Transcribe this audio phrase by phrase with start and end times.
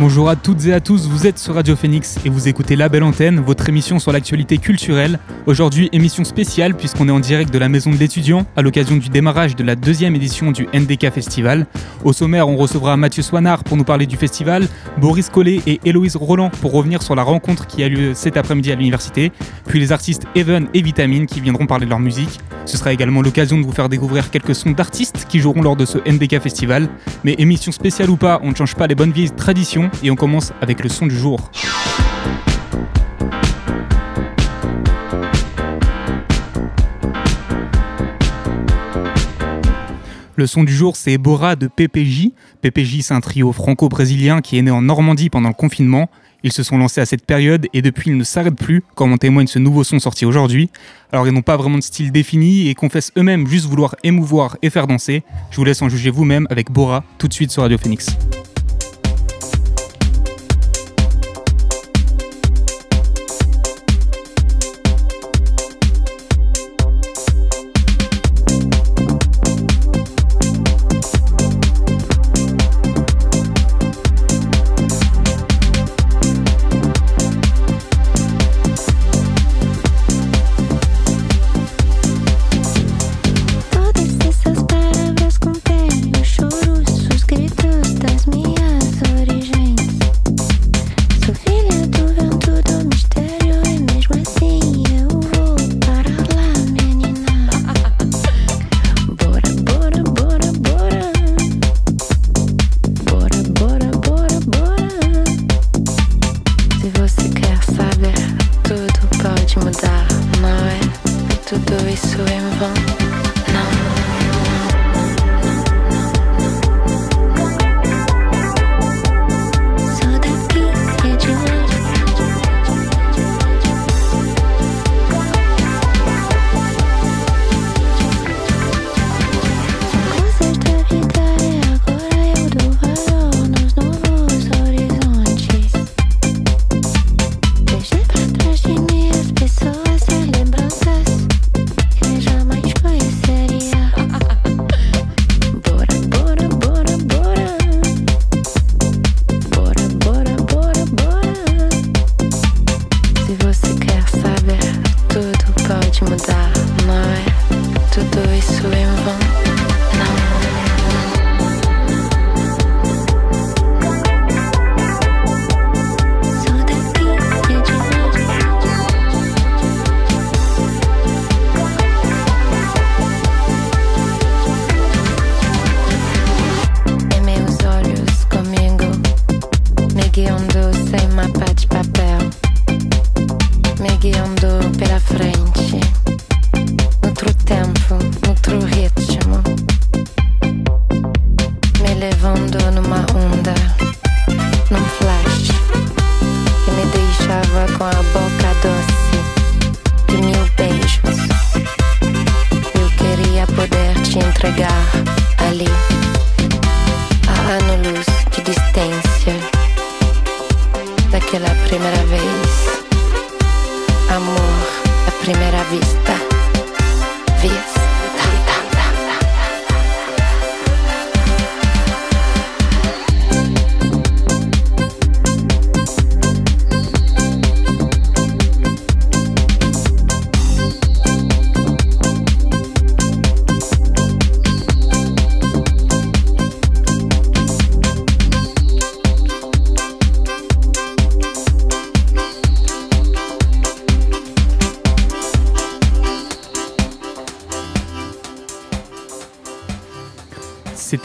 [0.00, 2.88] Bonjour à toutes et à tous, vous êtes sur Radio Phoenix et vous écoutez La
[2.88, 5.18] Belle Antenne, votre émission sur l'actualité culturelle.
[5.46, 9.08] Aujourd'hui, émission spéciale puisqu'on est en direct de la Maison de l'étudiant à l'occasion du
[9.08, 11.66] démarrage de la deuxième édition du NDK Festival.
[12.04, 16.14] Au sommaire, on recevra Mathieu Soinard pour nous parler du festival, Boris Collet et Héloïse
[16.14, 19.32] Roland pour revenir sur la rencontre qui a lieu cet après-midi à l'université,
[19.66, 22.38] puis les artistes Even et Vitamine qui viendront parler de leur musique.
[22.66, 25.86] Ce sera également l'occasion de vous faire découvrir quelques sons d'artistes qui joueront lors de
[25.86, 26.86] ce NDK Festival.
[27.24, 30.16] Mais émission spéciale ou pas, on ne change pas les bonnes vieilles traditions et on
[30.16, 31.50] commence avec le son du jour.
[40.38, 42.28] Le son du jour, c'est Bora de PPJ.
[42.62, 46.08] PPJ, c'est un trio franco-brésilien qui est né en Normandie pendant le confinement.
[46.44, 49.16] Ils se sont lancés à cette période et depuis ils ne s'arrêtent plus, comme en
[49.16, 50.70] témoigne ce nouveau son sorti aujourd'hui.
[51.12, 54.70] Alors ils n'ont pas vraiment de style défini et confessent eux-mêmes juste vouloir émouvoir et
[54.70, 55.24] faire danser.
[55.50, 58.16] Je vous laisse en juger vous-même avec Bora tout de suite sur Radio Phoenix.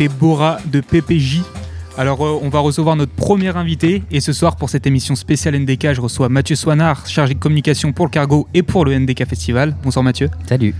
[0.04, 1.42] C'était Bora de PPJ.
[1.98, 5.58] Alors euh, on va recevoir notre premier invité et ce soir pour cette émission spéciale
[5.58, 9.26] NDK, je reçois Mathieu Soinard, chargé de communication pour le Cargo et pour le NDK
[9.26, 9.76] Festival.
[9.84, 10.30] Bonsoir Mathieu.
[10.48, 10.74] Salut.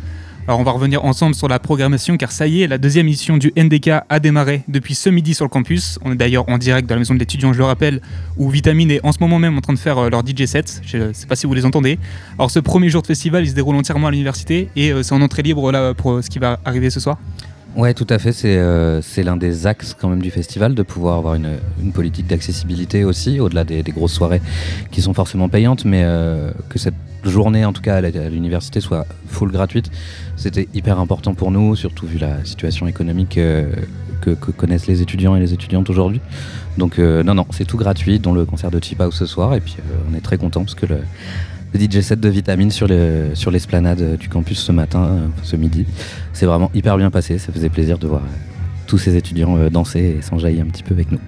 [0.48, 3.38] Alors on va revenir ensemble sur la programmation car ça y est, la deuxième édition
[3.38, 6.00] du NDK a démarré depuis ce midi sur le campus.
[6.04, 8.02] On est d'ailleurs en direct dans la maison de l'étudiant, je le rappelle,
[8.38, 10.82] où Vitamine est en ce moment même en train de faire euh, leur DJ set.
[10.84, 11.98] Je ne sais pas si vous les entendez.
[12.38, 15.14] Alors ce premier jour de festival, il se déroule entièrement à l'université et euh, c'est
[15.14, 17.18] en entrée libre là pour ce qui va arriver ce soir.
[17.76, 18.32] Ouais, tout à fait.
[18.34, 21.58] C'est l'un des axes quand même du festival de pouvoir avoir une,
[21.94, 24.42] politique d'accessibilité aussi, au-delà des, grosses soirées
[24.92, 26.06] qui sont forcément payantes, mais
[26.70, 26.94] que cette
[27.30, 29.90] journée, en tout cas à l'université, soit full gratuite.
[30.36, 33.72] C'était hyper important pour nous, surtout vu la situation économique euh,
[34.22, 36.22] que, connaissent les étudiants et les étudiantes aujourd'hui.
[36.78, 39.54] Donc euh, non, non, c'est tout gratuit, dont le concert de Chip House ce soir.
[39.56, 41.00] Et puis euh, on est très content parce que le,
[41.74, 45.86] DJ set de Vitamine sur l'esplanade sur du campus ce matin, ce midi,
[46.34, 47.38] c'est vraiment hyper bien passé.
[47.38, 48.22] Ça faisait plaisir de voir
[48.88, 51.20] tous ces étudiants danser et s'enjailler un petit peu avec nous.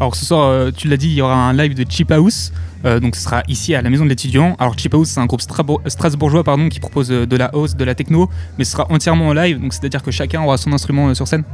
[0.00, 2.52] Alors ce soir, tu l'as dit, il y aura un live de Chip House.
[2.84, 4.56] Euh, donc ce sera ici à la maison de l'étudiant.
[4.58, 7.84] Alors Chip House c'est un groupe strasbourgeois pardon, qui propose euh, de la house, de
[7.84, 8.28] la techno,
[8.58, 11.28] mais ce sera entièrement en live, donc c'est-à-dire que chacun aura son instrument euh, sur
[11.28, 11.44] scène.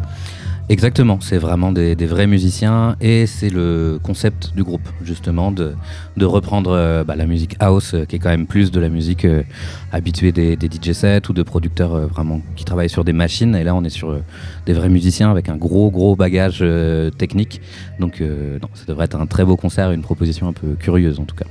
[0.71, 5.75] Exactement, c'est vraiment des, vrais musiciens et c'est le concept du groupe justement de,
[6.21, 9.25] reprendre euh, bah, la musique house euh, qui est quand même plus de la musique
[9.25, 9.45] euh,
[9.93, 13.75] habituée des, DJ sets ou de producteurs vraiment qui travaillent sur des machines et là
[13.75, 14.21] on est sur
[14.67, 16.63] des vrais musiciens avec un gros gros bagage
[17.17, 17.63] technique
[17.99, 21.19] donc non, ça devrait être un très beau concert et une proposition un peu curieuse
[21.19, 21.47] en tout cas.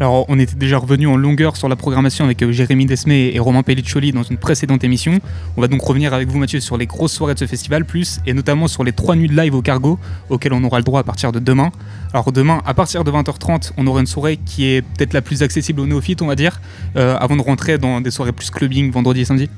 [0.00, 3.38] Alors, on était déjà revenu en longueur sur la programmation avec euh, Jérémy Desmé et
[3.38, 5.18] Romain Pelliccioli dans une précédente émission.
[5.58, 8.18] On va donc revenir avec vous, Mathieu, sur les grosses soirées de ce festival, plus
[8.24, 9.98] et notamment sur les trois nuits de live au cargo
[10.30, 11.70] auxquelles on aura le droit à partir de demain.
[12.14, 15.42] Alors, demain, à partir de 20h30, on aura une soirée qui est peut-être la plus
[15.42, 16.62] accessible aux néophytes, on va dire,
[16.96, 19.50] euh, avant de rentrer dans des soirées plus clubbing vendredi et samedi.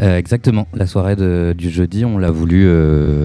[0.00, 0.66] Euh, exactement.
[0.74, 1.16] La soirée
[1.54, 2.68] du jeudi, on l'a voulu,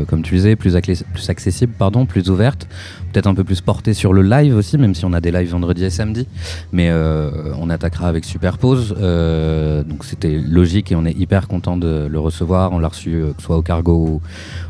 [0.07, 0.75] comme tu disais, plus,
[1.13, 2.67] plus accessible, pardon, plus ouverte
[3.11, 5.49] peut-être un peu plus porté sur le live aussi, même si on a des lives
[5.49, 6.27] vendredi et samedi.
[6.71, 8.95] Mais euh, on attaquera avec Superpose.
[8.99, 12.71] Euh, donc c'était logique et on est hyper content de le recevoir.
[12.71, 14.21] On l'a reçu euh, soit au Cargo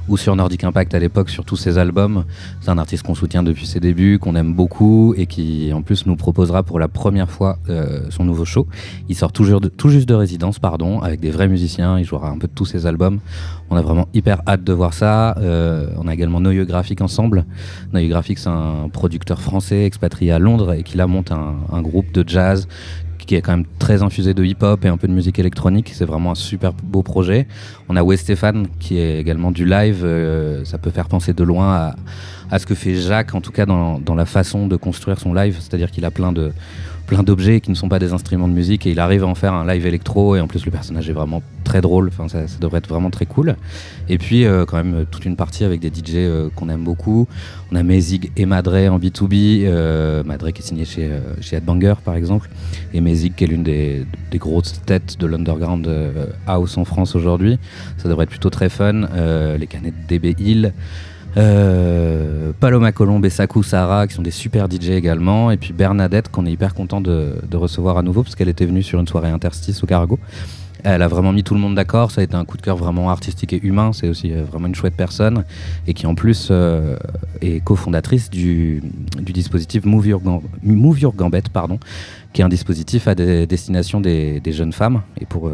[0.10, 2.26] ou, sur Nordic Impact à l'époque sur tous ses albums.
[2.62, 6.06] C'est un artiste qu'on soutient depuis ses débuts, qu'on aime beaucoup et qui en plus
[6.06, 7.60] nous proposera pour la première fois
[8.10, 8.68] son nouveau show.
[9.08, 12.00] Il sort toujours tout juste de résidence, pardon, avec des vrais musiciens.
[12.00, 13.20] Il jouera un peu de tous ses albums.
[13.70, 15.36] On a vraiment hyper hâte de voir ça.
[15.38, 17.46] on a également Noyeux Graphique ensemble.
[17.94, 22.12] Noyeux Graphique c'est un producteur français expatrié à Londres et qui là monte un, groupe
[22.12, 22.68] de jazz
[23.26, 25.92] qui est quand même très infusé de hip-hop et un peu de musique électronique.
[25.94, 27.48] C'est vraiment un super beau projet.
[27.88, 30.02] On a Wes Stéphane qui est également du live.
[30.04, 31.94] Euh, ça peut faire penser de loin
[32.52, 35.58] à, ce que fait Jacques, en tout cas dans la façon de construire son live.
[35.60, 36.52] C'est-à-dire qu'il a plein de
[37.10, 39.34] plein d'objets qui ne sont pas des instruments de musique et il arrive à en
[39.34, 42.46] faire un live électro et en plus le personnage est vraiment très drôle, enfin ça,
[42.62, 43.56] devrait être vraiment très cool.
[44.10, 47.28] Et puis euh, quand même toute une partie avec des DJ euh, qu'on aime beaucoup.
[47.72, 51.10] On a Mezig et Madre en B2B, euh, Madre qui est signé chez,
[51.42, 51.60] chez
[52.06, 52.48] par exemple,
[52.94, 55.90] et Mezig qui est l'une des, des, grosses têtes de l'underground
[56.46, 57.58] house en France aujourd'hui.
[57.98, 59.08] Ça devrait être plutôt très fun.
[59.58, 60.74] les canettes DB Hill.
[61.38, 65.52] Euh, Paloma Colombe et Saku Sarah qui sont des super DJ également.
[65.52, 68.84] Et puis Bernadette qu'on est hyper content de, recevoir à nouveau parce qu'elle était venue
[68.84, 70.20] sur une soirée interstice au Cargo
[70.86, 72.10] elle a vraiment mis tout le monde d'accord.
[72.10, 73.92] Ça a été un coup de cœur vraiment artistique et humain.
[73.92, 75.44] C'est aussi euh, vraiment une chouette personne.
[75.88, 76.96] Et qui en plus euh,
[77.42, 78.82] est cofondatrice du,
[79.20, 81.80] dispositif Move Your, Gambette pardon
[82.32, 85.02] qui est un dispositif à destination des, jeunes femmes.
[85.20, 85.52] Et pour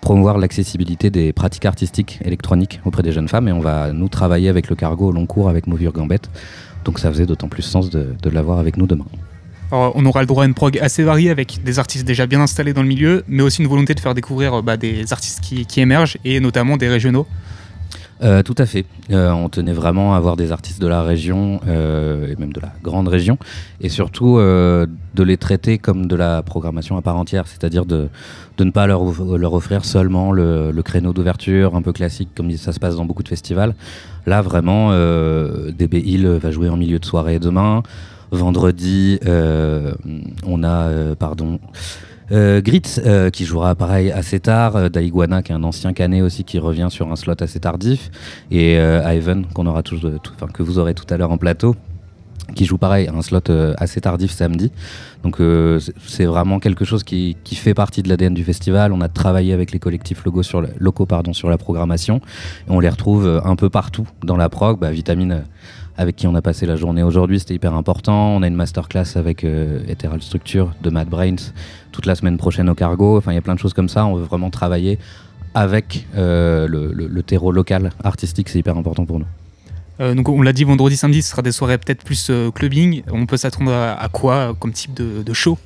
[0.00, 4.48] promouvoir l'accessibilité des pratiques artistiques électroniques auprès des jeunes femmes et on va nous travailler
[4.48, 6.30] avec le cargo au long cours avec Movure Gambette.
[6.84, 9.06] Donc ça faisait d'autant plus sens de, l'avoir avec nous demain.
[9.72, 12.72] on aura le droit à une prog assez variée avec des artistes déjà bien installés
[12.72, 16.16] dans le milieu, mais aussi une volonté de faire découvrir bah, des artistes qui, émergent
[16.24, 17.26] et notamment des régionaux.
[18.22, 18.84] Euh, tout à fait.
[19.10, 22.60] Euh, on tenait vraiment à avoir des artistes de la région euh, et même de
[22.60, 23.38] la grande région
[23.80, 28.08] et surtout de les traiter comme de la programmation à part entière, c'est-à-dire de,
[28.58, 29.02] ne pas leur,
[29.52, 33.28] offrir seulement le, créneau d'ouverture un peu classique comme ça se passe dans beaucoup de
[33.28, 33.74] festivals.
[34.26, 37.82] Là, vraiment, DB Hill va jouer en milieu de soirée demain.
[38.30, 41.14] Vendredi, on a,
[42.32, 46.44] euh, pardon, euh, qui jouera pareil assez tard, Daiguana qui est un ancien canet aussi
[46.44, 48.10] qui revient sur un slot assez tardif,
[48.50, 51.74] et Ivan qu'on aura que vous aurez tout à l'heure en plateau
[52.54, 54.72] qui joue pareil un slot euh, assez tardif samedi.
[55.22, 58.92] Donc euh, c'est vraiment quelque chose qui, fait partie de l'ADN du festival.
[58.92, 62.20] On a travaillé avec les collectifs locaux sur, la programmation
[62.68, 64.78] on les retrouve euh, un peu partout dans la prog.
[64.78, 65.44] Bah, Vitamine
[65.98, 68.34] avec qui on a passé la journée aujourd'hui, c'était hyper important.
[68.34, 71.52] On a une masterclass avec euh, Ethereal Structure de Mad Brains
[71.92, 73.18] toute la semaine prochaine au Cargo.
[73.18, 74.06] Enfin, il y a plein de choses comme ça.
[74.06, 74.98] On veut vraiment travailler
[75.54, 79.26] avec le, le, le terreau local artistique, c'est hyper important pour nous.
[80.00, 83.02] Euh, donc on l'a dit vendredi, samedi, ce sera des soirées peut-être plus euh, clubbing.
[83.10, 85.58] On peut s'attendre à, quoi comme type de, show?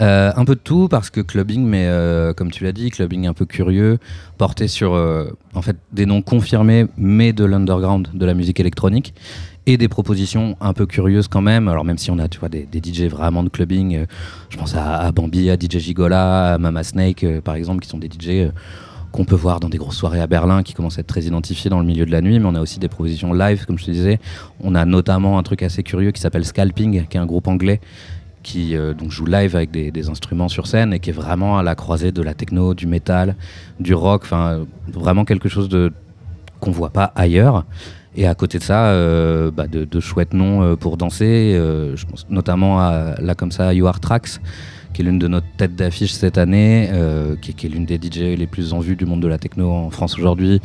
[0.00, 3.28] Euh, un peu de tout parce que clubbing, mais euh, comme tu l'as dit, clubbing
[3.28, 3.98] un peu curieux,
[4.38, 9.14] porté sur euh, en fait des noms confirmés, mais de l'underground, de la musique électronique,
[9.66, 11.68] et des propositions un peu curieuses quand même.
[11.68, 14.04] Alors même si on a tu vois des, DJ vraiment de clubbing,
[14.50, 18.08] je pense à, Bambi, à DJ Gigola, à Mama Snake par exemple, qui sont des
[18.08, 18.50] DJ
[19.12, 21.70] qu'on peut voir dans des grosses soirées à Berlin, qui commencent à être très identifiés
[21.70, 22.40] dans le milieu de la nuit.
[22.40, 24.18] Mais on a aussi des propositions live, comme je te disais.
[24.60, 27.80] On a notamment un truc assez curieux qui s'appelle Scalping, qui est un groupe anglais
[28.44, 31.64] qui euh, donc joue live avec des, instruments sur scène et qui est vraiment à
[31.64, 33.34] la croisée de la techno, du métal,
[33.80, 35.92] du rock, enfin vraiment quelque chose de
[36.60, 37.64] qu'on voit pas ailleurs.
[38.16, 41.54] Et à côté de ça, euh, bah, de, chouettes noms euh, pour danser.
[41.96, 44.40] je pense notamment à là comme ça, You Are Tracks,
[44.94, 48.36] qui est l'une de nos têtes d'affiche cette année, euh, qui, est- l'une des DJ
[48.38, 50.60] les plus en vue du monde de la techno en France aujourd'hui,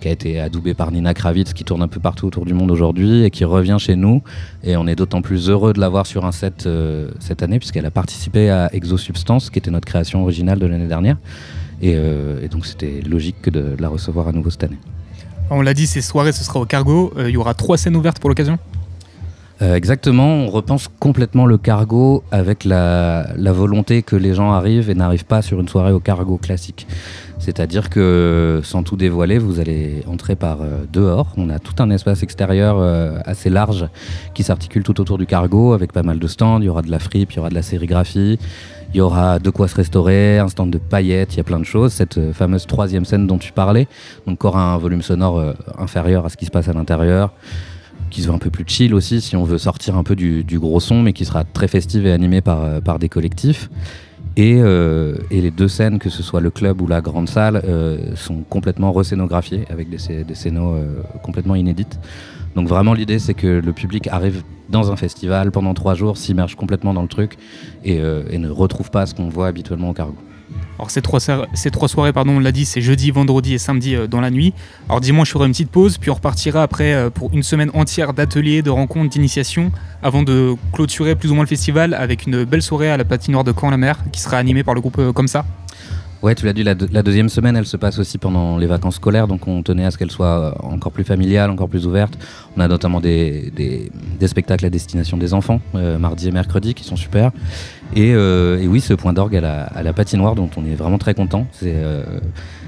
[0.00, 2.70] qui a été adoubée par Nina Kravitz, qui tourne un peu partout autour du monde
[2.72, 4.22] aujourd'hui et qui revient chez nous.
[4.64, 7.86] Et on est d'autant plus heureux de l'avoir sur un set euh, cette année, puisqu'elle
[7.86, 11.18] a participé à Exosubstance, qui était notre création originale de l'année dernière.
[11.82, 14.78] Et, euh, et donc c'était logique que de la recevoir à nouveau cette année.
[15.50, 17.12] On l'a dit, ces soirées, ce sera au cargo.
[17.18, 18.58] Il y aura trois scènes ouvertes pour l'occasion?
[19.62, 24.90] Euh, exactement, on repense complètement le cargo avec la, la volonté que les gens arrivent
[24.90, 26.86] et n'arrivent pas sur une soirée au cargo classique.
[27.38, 31.28] C'est-à-dire que, sans tout dévoiler, vous allez entrer par euh, dehors.
[31.36, 33.86] On a tout un espace extérieur euh, assez large
[34.34, 36.60] qui s'articule tout autour du cargo avec pas mal de stands.
[36.60, 38.38] Il y aura de la fripe, il y aura de la sérigraphie,
[38.94, 41.58] il y aura de quoi se restaurer, un stand de paillettes, il y a plein
[41.58, 41.92] de choses.
[41.92, 43.88] Cette euh, fameuse troisième scène dont tu parlais,
[44.26, 47.32] donc aura un volume sonore euh, inférieur à ce qui se passe à l'intérieur
[48.14, 50.78] qui veut un peu plus chill aussi si on veut sortir un peu du, gros
[50.78, 53.70] son mais qui sera très festive et animée par, euh, des collectifs.
[54.36, 57.60] Et, euh, et les deux scènes que ce soit le club ou la grande salle
[57.64, 60.52] euh, sont complètement rescénographiées avec des, des
[61.22, 61.98] complètement inédites.
[62.54, 66.54] Donc vraiment l'idée c'est que le public arrive dans un festival pendant trois jours s'immerge
[66.54, 67.36] complètement dans le truc
[67.84, 70.16] et, et ne retrouve pas ce qu'on voit habituellement au cargo
[70.78, 71.20] Alors ces trois,
[71.88, 74.52] soirées, pardon, on l'a dit, c'est jeudi, vendredi et samedi euh, dans la nuit.
[74.88, 77.70] Alors dimanche, il aura une petite pause, puis on repartira après euh, pour une semaine
[77.74, 79.70] entière d'ateliers, de rencontres, d'initiation,
[80.02, 83.44] avant de clôturer plus ou moins le festival avec une belle soirée à la patinoire
[83.44, 85.44] de Caen-la-Mer, qui sera animée par le groupe euh, Comme ça.
[86.24, 88.66] Ouais, tu l'as dit, la, deux- la deuxième semaine, elle se passe aussi pendant les
[88.66, 91.86] vacances scolaires, donc on tenait à ce qu'elle soit euh, encore plus familiale, encore plus
[91.86, 92.16] ouverte.
[92.56, 96.72] On a notamment des, des, des spectacles à destination des enfants, euh, mardi et mercredi,
[96.72, 97.30] qui sont super.
[97.94, 100.74] Et, euh, et oui, ce point d'orgue à la, à la patinoire, dont on est
[100.74, 101.46] vraiment très content.
[101.52, 102.02] C'est, euh,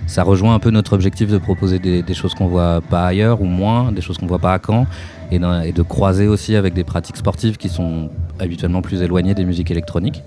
[0.07, 3.47] ça rejoint un peu notre objectif de proposer des, choses qu'on voit pas ailleurs ou
[3.47, 4.87] moins, des choses qu'on voit pas à Caen,
[5.33, 9.71] et, de croiser aussi avec des pratiques sportives qui sont habituellement plus éloignées des musiques
[9.71, 10.23] électroniques.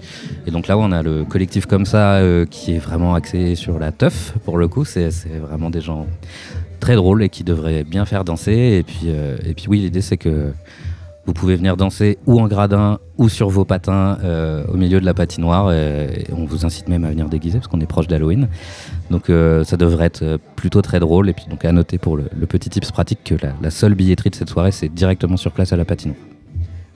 [0.45, 3.79] Et donc là, on a le collectif comme ça euh, qui est vraiment axé sur
[3.79, 4.83] la teuf, pour le coup.
[4.85, 5.09] C'est
[5.41, 6.05] vraiment des gens
[6.79, 8.77] très drôles et qui devraient bien faire danser.
[8.79, 10.51] Et puis, euh, et puis oui, l'idée, c'est que
[11.25, 15.05] vous pouvez venir danser ou en gradin ou sur vos patins euh, au milieu de
[15.05, 15.71] la patinoire.
[15.71, 18.47] Et on vous incite même à venir déguiser parce qu'on est proche d'Halloween.
[19.09, 21.29] Donc euh, ça devrait être euh, plutôt très drôle.
[21.29, 23.95] Et puis donc à noter pour le, le petit tips pratique que la, la seule
[23.95, 26.17] billetterie de cette soirée, c'est directement sur place à la patinoire.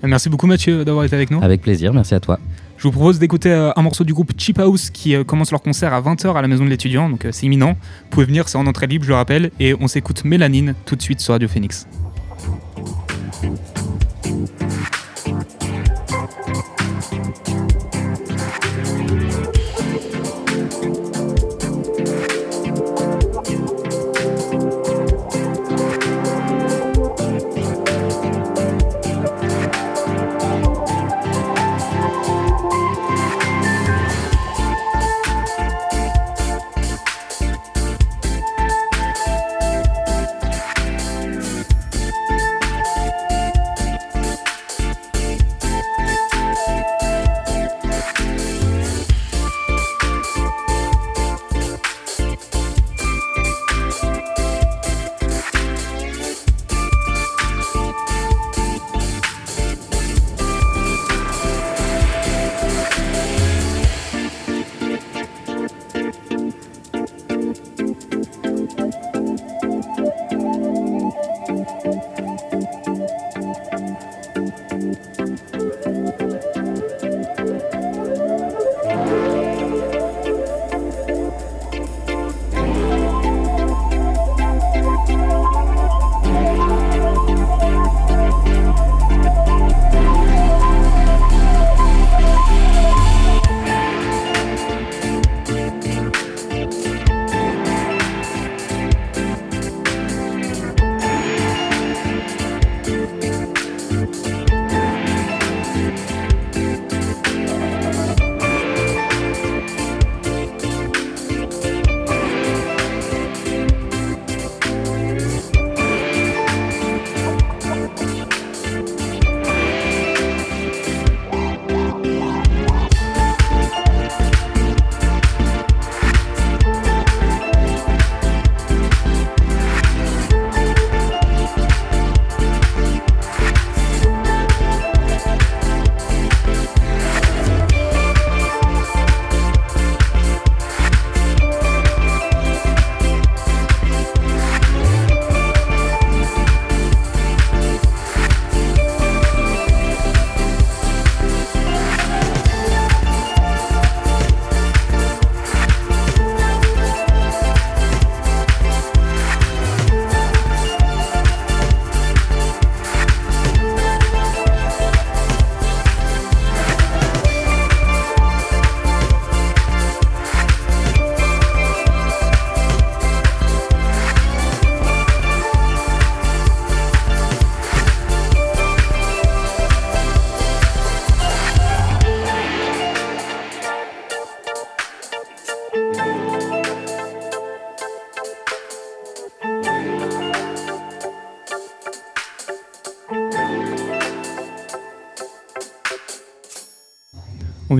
[0.04, 1.42] Euh, Merci beaucoup Mathieu d'avoir été avec nous.
[1.42, 2.40] Avec plaisir, merci à toi.
[2.78, 6.02] Je vous propose d'écouter un morceau du groupe Cheap House qui commence leur concert à
[6.02, 7.78] 20h à la maison de l'étudiant, donc c'est imminent.
[7.78, 10.98] Vous pouvez venir, c'est en entrée libre, je le rappelle, et on s'écoute Mélanine tout
[10.98, 11.88] de suite sur Radio Phoenix.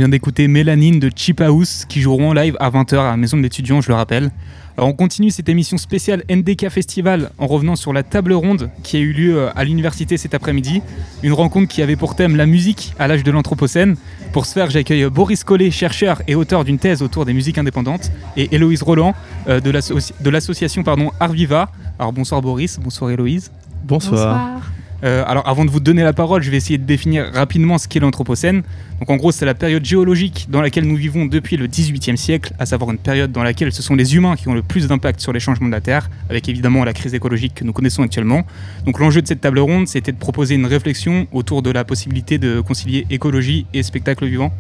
[0.04, 3.38] Vient d'écouter Mélanine de Cheap House qui joueront en live à 20h à la Maison
[3.38, 4.32] de l'étudiant, je le rappelle.
[4.76, 8.98] Alors on continue cette émission spéciale NDK Festival en revenant sur la table ronde qui
[8.98, 10.82] a eu lieu euh, à l'université cet après-midi.
[11.24, 13.96] Une rencontre qui avait pour thème la musique à l'âge de l'Anthropocène.
[14.34, 18.12] Pour ce faire, j'accueille Boris Collet, chercheur et auteur d'une thèse autour des musiques indépendantes,
[18.36, 19.16] et Héloïse Roland
[19.48, 20.84] euh, de l'association
[21.22, 21.72] Arviva.
[21.98, 23.54] Alors bonsoir Boris, bonsoir Héloïse.
[23.86, 24.60] Bonsoir.
[25.04, 27.88] Euh, alors avant de vous donner la parole, je vais essayer de définir rapidement ce
[27.88, 28.64] qu'est l'Anthropocène.
[29.00, 32.54] Donc en gros, c'est la période géologique dans laquelle nous vivons depuis le 18e siècle,
[32.58, 35.20] à savoir une période dans laquelle ce sont les humains qui ont le plus d'impact
[35.20, 38.46] sur les changements de la Terre, avec évidemment la crise écologique que nous connaissons actuellement.
[38.86, 42.38] Donc l'enjeu de cette table ronde, c'était de proposer une réflexion autour de la possibilité
[42.38, 44.54] de concilier écologie et spectacle vivant.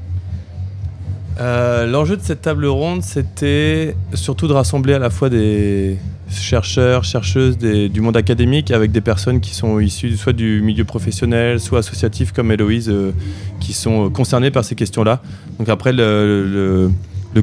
[1.40, 5.98] Euh, l'enjeu de cette table ronde, c'était surtout de rassembler à la fois des,
[6.30, 11.60] chercheurs, chercheuses du monde académique avec des personnes qui sont issues soit du milieu professionnel,
[11.60, 13.12] soit associatif comme Héloïse, euh,
[13.60, 15.22] qui sont concernées par ces questions-là.
[15.60, 16.92] Donc après, le,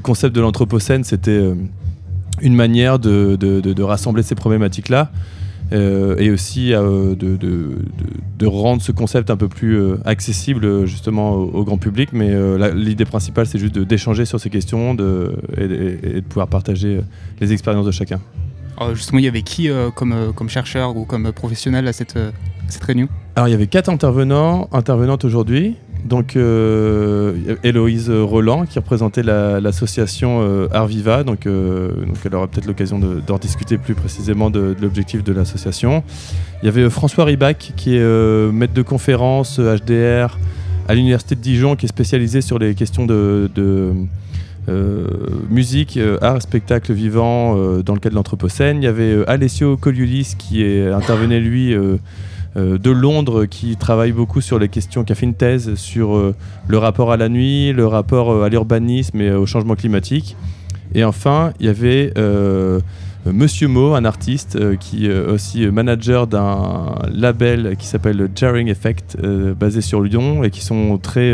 [0.03, 1.55] concept de l'Anthropocène, c'était euh,
[2.41, 5.11] une manière de, rassembler ces problématiques-là.
[5.73, 12.11] Euh, et aussi de, rendre ce concept un peu plus accessible justement au, grand public.
[12.13, 12.33] Mais
[12.75, 17.01] l'idée principale, c'est juste d'échanger sur ces questions et, de pouvoir partager
[17.41, 18.21] les expériences de chacun.
[18.81, 21.93] Euh, justement, il y avait qui euh, comme, euh, comme chercheur ou comme professionnel à
[21.93, 22.19] cette,
[22.69, 23.09] cette réunion?
[23.37, 25.77] Alors, il y avait quatre intervenants, intervenantes aujourd'hui.
[26.05, 26.37] Donc,
[27.65, 31.25] Héloïse Roland, qui représentait l'association Arviva.
[31.25, 36.03] Donc, donc, elle aura peut-être l'occasion d'en discuter plus précisément de, l'objectif de l'association.
[36.63, 40.39] Il y avait François Ribac, qui est maître de conférence HDR
[40.89, 43.49] à l'Université de Dijon, qui est spécialisé sur les questions de
[44.71, 45.05] euh,
[45.49, 48.77] musique, euh, art, spectacle vivant euh, dans le cadre de l'Anthropocène.
[48.77, 51.75] Il y avait Alessio Coliulis qui est, intervenait lui
[52.57, 56.35] de Londres qui travaille beaucoup sur les questions, qui a fait une thèse sur
[56.67, 60.37] le rapport à la nuit, le rapport à l'urbanisme et au changement climatique.
[60.95, 62.13] Et enfin, il y avait
[63.25, 69.17] Monsieur Mo, un artiste qui est aussi manager d'un label qui s'appelle Jarring Effect,
[69.59, 71.33] basé sur Lyon, et qui sont très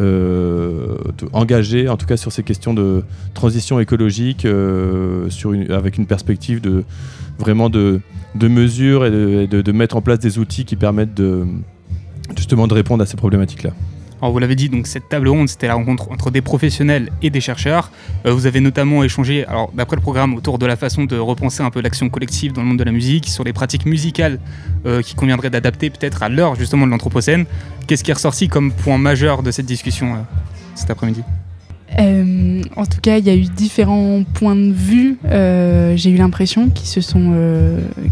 [0.00, 0.96] euh,
[1.32, 3.02] engagé en tout cas sur ces questions de
[3.34, 5.28] transition écologique, euh,
[5.70, 6.84] avec une perspective de
[7.36, 8.00] vraiment de,
[8.38, 9.10] de mesures et
[9.46, 11.46] de, mettre en place des outils qui permettent de,
[12.36, 13.70] justement de répondre à ces problématiques-là.
[14.20, 17.30] Alors vous l'avez dit, donc cette table ronde, c'était la rencontre entre des professionnels et
[17.30, 17.92] des chercheurs.
[18.26, 21.62] Euh, vous avez notamment échangé, alors d'après le programme, autour de la façon de repenser
[21.62, 24.40] un peu l'action collective dans le monde de la musique, sur les pratiques musicales
[24.86, 27.46] euh, qui conviendraient d'adapter peut-être à l'heure justement de l'anthropocène.
[27.86, 30.18] Qu'est-ce qui est ressorti comme point majeur de cette discussion euh,
[30.74, 31.22] cet après-midi?
[31.96, 35.18] En tout cas, il y a eu différents points de vue.
[35.96, 37.34] J'ai eu l'impression qu'ils se sont,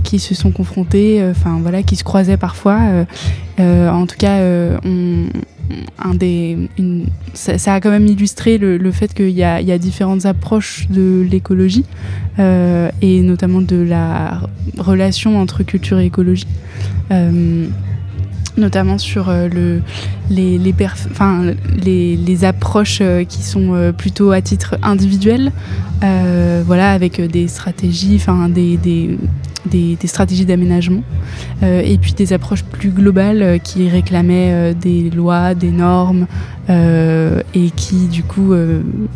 [0.03, 2.79] qui se sont confrontés, enfin voilà, qui se croisaient parfois.
[3.59, 4.41] en tout cas,
[5.99, 6.69] un des,
[7.35, 11.85] ça, a quand même illustré le, fait qu'il y, a différentes approches de l'écologie
[12.39, 14.43] euh, et notamment de la
[14.79, 16.47] relation entre culture et écologie.
[18.57, 19.81] Euh, notamment sur euh, le,
[20.31, 25.53] les, approches qui sont plutôt à titre individuel,
[26.01, 31.03] voilà, avec des stratégies, enfin des, stratégies d'aménagement,
[31.63, 36.27] euh, et puis des approches plus globales euh, qui réclamaient euh, des lois, des normes,
[36.69, 38.53] et qui du coup,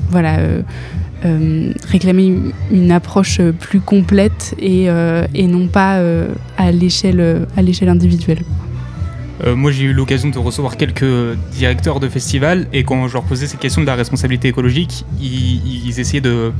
[0.08, 0.38] voilà.
[1.88, 2.32] réclamaient
[2.70, 4.88] une approche plus complète et
[5.48, 6.00] non pas
[6.56, 7.48] à l'échelle
[7.88, 8.44] individuelle.
[9.56, 13.46] Moi, j'ai eu l'occasion de recevoir quelques directeurs de festivals et quand je leur posais
[13.46, 16.52] ces questions de la responsabilité écologique, ils essayaient de,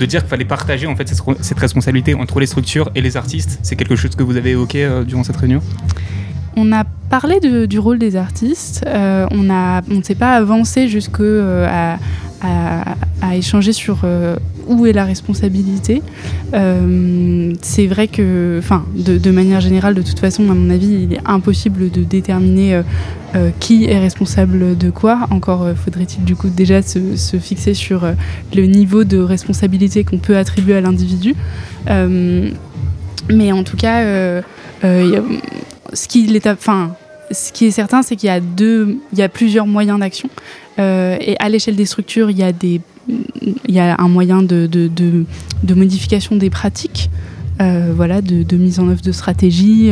[0.00, 3.58] de dire qu'il fallait partager en fait cette, responsabilité entre les structures et les artistes.
[3.62, 5.62] C'est quelque chose que vous avez évoqué euh, durant cette réunion?
[6.56, 11.96] On a parlé du rôle des artistes, euh, on ne s'est pas avancé jusque euh,
[13.22, 14.36] à, échanger sur euh,
[14.66, 16.02] où est la responsabilité.
[16.54, 21.12] Euh, c'est vrai que, enfin, de, manière générale, de toute façon, à mon avis, il
[21.12, 22.80] est impossible de déterminer
[23.60, 25.28] qui est responsable de quoi.
[25.30, 28.04] Encore faudrait-il du coup déjà se, se fixer sur
[28.54, 31.34] le niveau de responsabilité qu'on peut attribuer à l'individu.
[31.86, 34.42] mais en tout cas,
[35.92, 36.26] ce qui
[37.66, 40.28] est, certain, c'est qu'il y a plusieurs moyens d'action.
[40.78, 44.68] Euh, et à l'échelle des structures, il y a, un moyen de,
[45.68, 47.10] modification des pratiques.
[47.60, 49.90] Voilà, de, mise en œuvre de stratégies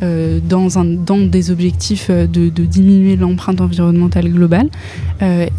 [0.00, 4.68] dans, un, dans des objectifs de, diminuer l'empreinte environnementale globale.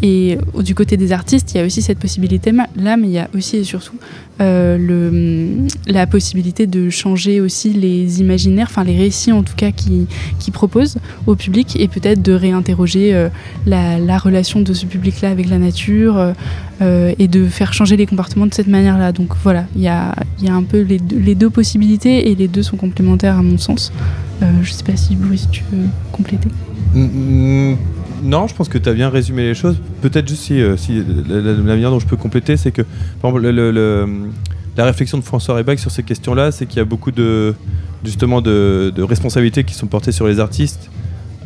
[0.02, 3.28] et du côté des artistes, il y a aussi cette possibilité-là, mais il y a
[3.34, 3.96] aussi et surtout
[4.38, 10.06] le, la possibilité de changer aussi les imaginaires, enfin les récits en tout cas qui,
[10.38, 13.28] qui proposent au public et peut-être de réinterroger
[13.66, 16.34] la, la, relation de ce public-là avec la nature
[16.80, 19.12] et de faire changer les comportements de cette manière-là.
[19.12, 20.98] Donc voilà, il y a, y a, un peu les
[21.34, 23.92] deux, possibilités et les deux sont complémentaires à mon sens.
[24.40, 26.48] je ne sais pas si Boris, tu veux compléter.
[28.22, 29.76] Non, je pense que tu as bien résumé les choses.
[30.00, 32.82] Peut-être juste si, si la, manière dont je peux compléter, c'est que
[33.22, 37.54] la réflexion de François Rebac sur ces questions-là, c'est qu'il y a beaucoup de
[38.04, 40.90] justement de, responsabilités qui sont portées sur les artistes,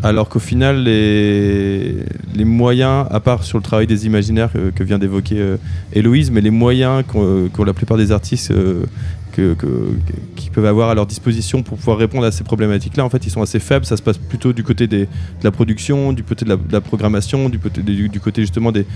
[0.03, 2.05] alors qu'au final, les,
[2.45, 5.57] moyens, à part sur le travail des imaginaires que, vient d'évoquer euh,
[5.93, 8.53] Héloïse, mais les moyens qu'ont la plupart des artistes
[9.39, 9.55] euh,
[10.37, 13.31] qui peuvent avoir à leur disposition pour pouvoir répondre à ces problématiques-là, en fait, ils
[13.31, 13.85] sont assez faibles.
[13.85, 15.07] Ça se passe plutôt du côté de
[15.43, 18.87] la production, du côté de la, programmation, du, côté justement des,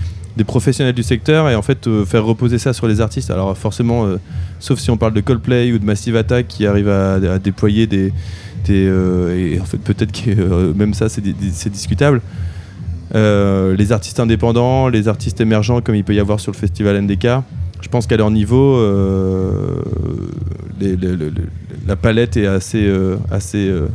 [0.45, 3.31] professionnels du secteur, et en fait, euh, faire reposer ça sur les artistes.
[3.31, 4.17] Alors forcément, euh,
[4.59, 8.11] sauf si on parle de Coldplay ou de Massive Attack qui arrivent à, déployer des,
[8.73, 11.21] euh, et en fait, peut-être que même ça, c'est
[11.69, 12.21] discutable.
[13.13, 17.27] les artistes indépendants, les artistes émergents, comme il peut y avoir sur le festival NDK,
[17.85, 19.79] je pense qu'à leur niveau, euh,
[21.87, 23.87] la palette est assez, euh, assez euh,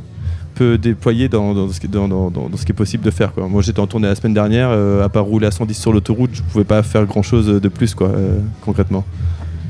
[0.55, 3.33] peu déployée dans, ce qui, est possible de faire.
[3.37, 6.43] Moi j'étais en tournée la semaine dernière, à part rouler à 110 sur l'autoroute, je
[6.43, 8.13] pouvais pas faire grand chose de plus quoi,
[8.61, 9.05] concrètement.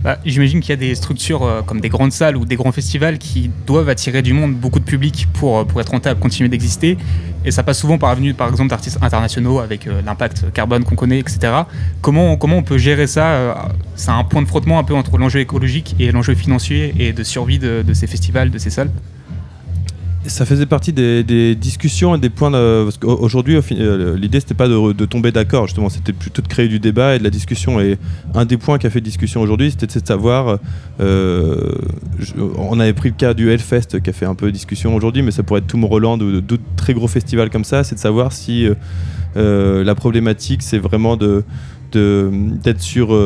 [0.02, 2.72] Bah, j'imagine qu'il y a des structures euh, comme des grandes salles ou des grands
[2.72, 6.48] festivals qui doivent attirer du monde, beaucoup de public pour, euh, pour être rentable, continuer
[6.48, 6.96] d'exister.
[7.44, 10.96] Et ça passe souvent par avenue, par exemple, d'artistes internationaux avec euh, l'impact carbone qu'on
[10.96, 11.52] connaît, etc.
[12.00, 15.40] Comment, comment on peut gérer ça C'est un point de frottement un peu entre l'enjeu
[15.40, 18.90] écologique et l'enjeu financier et de survie de ces festivals, de ces salles?
[20.26, 22.50] Ça faisait partie des, discussions et des points.
[22.50, 26.78] De, aujourd'hui, euh, l'idée c'était pas de, tomber d'accord, justement, c'était plutôt de créer du
[26.78, 27.80] débat et de la discussion.
[27.80, 27.98] Et
[28.34, 30.58] un des points qui a fait discussion aujourd'hui, c'était de savoir.
[31.00, 31.72] Euh,
[32.58, 35.30] on avait pris le cas du Hellfest qui a fait un peu discussion aujourd'hui, mais
[35.30, 37.82] ça pourrait être Tomorrowland ou d'autres très gros festivals comme ça.
[37.82, 38.68] C'est de savoir si
[39.36, 41.44] euh, la problématique c'est vraiment de
[41.92, 43.16] d'être sur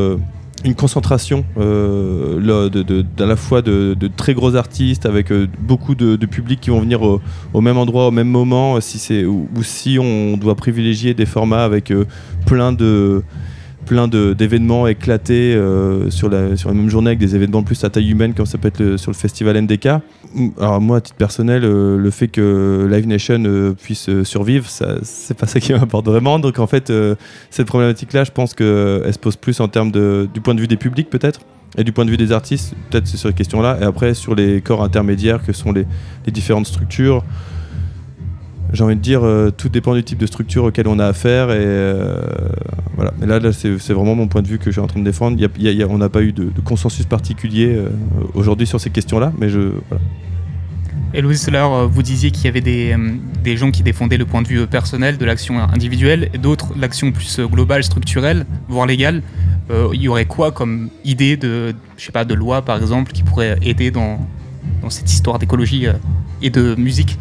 [0.65, 6.61] une concentration euh, à la fois de, très gros artistes avec euh, beaucoup de, publics
[6.61, 11.27] qui vont venir au, même endroit au même moment ou, si on doit privilégier des
[11.27, 12.07] formats avec euh,
[12.47, 13.23] plein de
[13.85, 15.59] plein d'événements éclatés
[16.11, 18.59] sur, la, sur la même journée avec des événements plus à taille humaine comme ça
[18.59, 19.89] peut être sur le festival NDK
[20.59, 24.67] alors moi, à titre personnel, euh, le fait que Live Nation euh, puisse euh, survivre,
[24.69, 26.39] c'est pas ça qui m'importe vraiment.
[26.39, 26.93] Donc en fait,
[27.51, 30.69] cette problématique-là, je pense qu'elle se pose plus en termes de, du point de vue
[30.69, 31.41] des publics peut-être
[31.77, 33.79] et du point de vue des artistes, peut-être c'est sur ces questions-là.
[33.81, 35.87] Et après, sur les corps intermédiaires que sont les,
[36.27, 37.25] les différentes structures,
[38.75, 39.23] j'ai envie de dire,
[39.57, 41.51] tout dépend du type de structure auquel on a affaire.
[41.51, 42.05] Et
[42.97, 43.13] voilà.
[43.19, 45.39] Mais là, c'est vraiment mon point de vue que je suis en train de défendre.
[45.89, 47.79] on n'a pas eu de, consensus particulier
[48.35, 50.03] aujourd'hui sur ces questions-là, mais je voilà.
[51.17, 54.43] Et Louise, euh, vous disiez qu'il y avait des, euh, gens qui défendaient le point
[54.43, 59.23] de vue euh, personnel de l'action individuelle et d'autres l'action plus globale, structurelle, voire légale.
[59.71, 63.23] il y aurait quoi comme idée de, je sais pas, de loi par exemple qui
[63.23, 64.19] pourrait aider dans
[64.89, 65.87] cette histoire d'écologie
[66.43, 67.17] et de musique?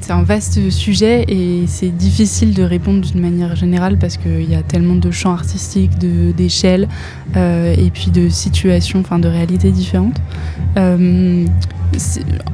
[0.00, 4.54] C'est un vaste sujet et c'est difficile de répondre d'une manière générale parce qu'il y
[4.54, 6.88] a tellement de champs artistiques, d'échelles
[7.36, 10.20] et puis de situations, enfin de réalités différentes.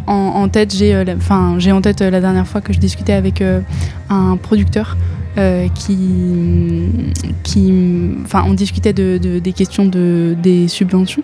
[0.06, 1.04] En, tête, j'ai euh,
[1.59, 3.61] j'ai en tête euh, la dernière fois que je discutais avec euh,
[4.09, 4.96] un producteur
[5.74, 6.88] qui,
[7.42, 7.72] qui,
[8.24, 11.22] enfin, on discutait de, des questions de, des subventions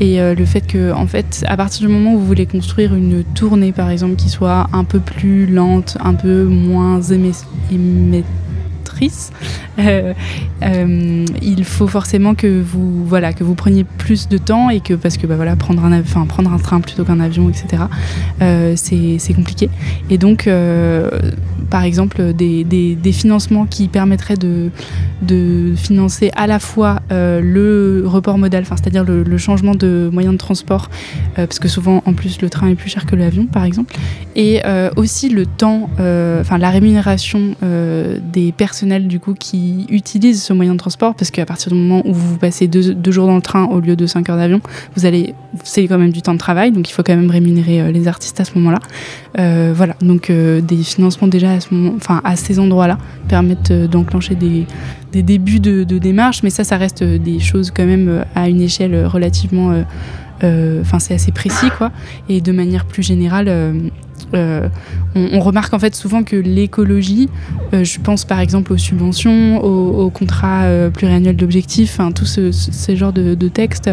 [0.00, 3.22] et le fait que, en fait, à partir du moment où vous voulez construire une
[3.22, 7.46] tournée, par exemple, qui soit un peu plus lente, un peu moins émettrice,
[9.78, 10.14] euh,
[10.62, 14.94] euh, il faut forcément que vous, voilà, que vous preniez plus de temps et que,
[14.94, 17.84] parce que bah, voilà, prendre, un, prendre un train plutôt qu'un avion, etc.,
[18.42, 19.68] euh, c'est compliqué.
[20.10, 20.48] Et donc,
[21.70, 24.70] par exemple, des, des, financements qui permettraient de,
[25.22, 30.90] de financer à la fois le report modal, c'est-à-dire le, changement de moyen de transport,
[31.34, 33.94] parce que souvent, en plus, le train est plus cher que l'avion, par exemple,
[34.36, 34.62] et
[34.96, 37.56] aussi le temps, enfin, la rémunération
[38.32, 38.52] des
[39.00, 42.36] du coup qui utilisent ce moyen de transport parce qu'à partir du moment où vous
[42.36, 44.60] passez deux, jours dans le train au lieu de cinq heures d'avion,
[44.96, 47.80] vous allez c'est quand même du temps de travail donc il faut quand même rémunérer
[47.80, 48.78] euh, les artistes à ce moment-là.
[49.38, 53.72] Euh, voilà donc euh, des financements déjà à ce moment, enfin à ces endroits-là permettent
[53.72, 54.66] d'enclencher des,
[55.22, 59.84] débuts de, démarche mais ça ça reste des choses quand même à une échelle relativement
[60.42, 61.90] enfin c'est assez précis quoi.
[62.28, 63.48] Et de manière plus générale,
[64.32, 64.70] on,
[65.14, 67.28] on, remarque en fait souvent que l'écologie,
[67.72, 73.34] je pense par exemple aux subventions, aux, contrats pluriannuels d'objectifs, tous ce, ces genres de,
[73.34, 73.90] de textes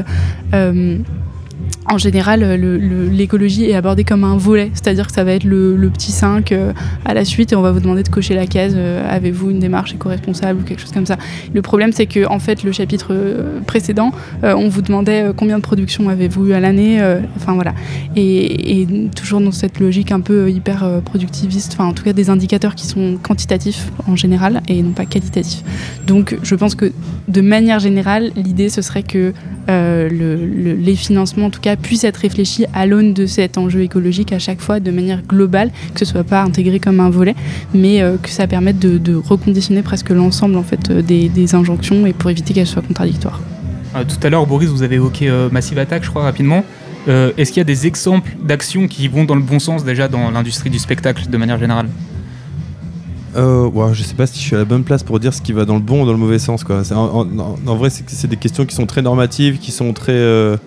[1.88, 2.42] en général,
[3.12, 6.74] l'écologie est abordée comme un volet, c'est-à-dire que ça va être le, petit 5 euh,
[7.06, 9.60] à la suite et on va vous demander de cocher la case euh, avez-vous une
[9.60, 11.18] démarche éco-responsable ou quelque chose comme ça.
[11.54, 14.12] Le problème, c'est que en fait, le chapitre euh, précédent,
[14.44, 17.02] on vous demandait combien de production avez-vous eu à l'année,
[17.36, 17.74] enfin voilà.
[18.16, 22.76] Et, toujours dans cette logique un peu hyper productiviste, enfin en tout cas des indicateurs
[22.76, 25.64] qui sont quantitatifs en général et non pas qualitatifs.
[26.08, 26.92] Donc je pense que
[27.28, 29.34] de manière générale, l'idée ce serait que
[29.68, 34.40] les financements, en tout cas, puisse être réfléchi à l'aune de cet enjeu écologique à
[34.40, 37.36] chaque fois de manière globale, que ce soit pas intégré comme un volet,
[37.74, 42.14] mais euh, que ça permette de, reconditionner presque l'ensemble en fait euh, des, injonctions et
[42.14, 43.42] pour éviter qu'elles soient contradictoires.
[43.96, 46.64] Euh, tout à l'heure, Boris, vous avez évoqué Massive Attack, je crois, rapidement.
[47.08, 50.30] Est-ce qu'il y a des exemples d'actions qui vont dans le bon sens déjà dans
[50.30, 51.88] l'industrie du spectacle de manière générale?
[53.36, 55.54] Euh, je sais pas si je suis à la bonne place pour dire ce qui
[55.54, 56.64] va dans le bon ou dans le mauvais sens.
[56.64, 56.82] Quoi.
[56.94, 60.58] En, vrai, c'est des questions qui sont très normatives, qui sont très,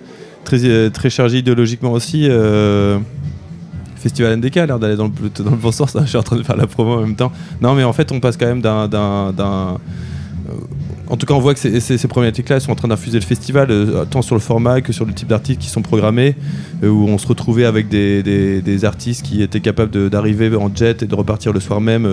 [0.44, 2.29] très, euh, très chargé idéologiquement aussi.
[2.29, 2.98] Euh,
[3.96, 5.96] Festival NDK a l'air d'aller dans le, dans le bon sens.
[5.96, 6.03] Hein.
[6.05, 7.33] je suis en train de faire la promo en même temps.
[7.61, 9.79] Non, mais en fait, on passe quand même d'un.
[11.14, 13.24] Euh, en tout cas, on voit que ces, ces, problématiques-là sont en train d'infuser le
[13.24, 13.68] festival,
[14.11, 16.35] tant sur le format que sur le type d'artistes qui sont programmés,
[16.83, 21.14] où on se retrouvait avec des, artistes qui étaient capables d'arriver en jet et de
[21.14, 22.09] repartir le soir même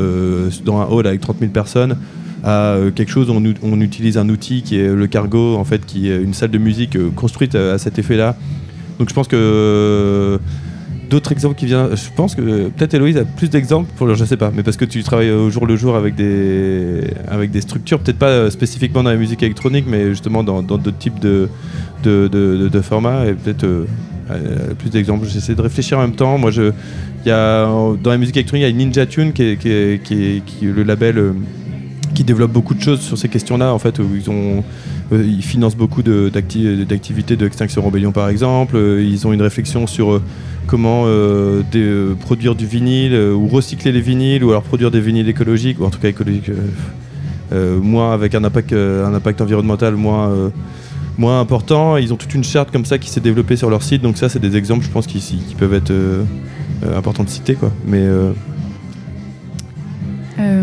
[0.64, 1.98] dans un hall avec 30 000 personnes
[2.44, 5.86] à euh, quelque chose où on, utilise un outil qui est le cargo, en fait,
[5.86, 8.36] qui est une salle de musique euh, construite à, cet effet-là.
[9.00, 10.38] Donc je pense que euh,
[11.12, 11.96] d'autres exemples qui viennent.
[11.96, 14.86] Je pense que peut-être Héloïse a plus d'exemples, pour je sais pas, mais parce que
[14.86, 19.12] tu travailles au jour le jour avec des, avec des structures, peut-être pas spécifiquement dans
[19.12, 21.50] la musique électronique, mais justement dans d'autres types de,
[22.04, 23.68] de, formats, et peut-être
[24.80, 25.28] plus d'exemples.
[25.28, 26.38] J'essaie de réfléchir en même temps.
[26.38, 26.72] Moi, je,
[27.26, 31.34] dans la musique électronique, il y a Ninja Tune qui est, le label
[32.14, 34.64] qui développent beaucoup de choses sur ces questions-là, en fait, où ils ont
[35.12, 38.76] euh, ils financent beaucoup d'activités de, Extinction Rebellion par exemple.
[38.78, 40.22] Euh, ils ont une réflexion sur euh,
[40.68, 41.06] comment
[42.22, 45.90] produire du vinyle ou recycler les vinyles ou alors produire des vinyles écologiques ou en
[45.90, 46.52] tout cas écologiques
[47.52, 50.52] moins avec un impact, environnemental moins,
[51.18, 51.98] moins important.
[51.98, 54.02] Ils ont toute une charte comme ça qui s'est développée sur leur site.
[54.02, 55.92] Donc ça c'est des exemples je pense qui, peuvent être
[56.96, 57.58] importants de citer.
[57.86, 58.08] Mais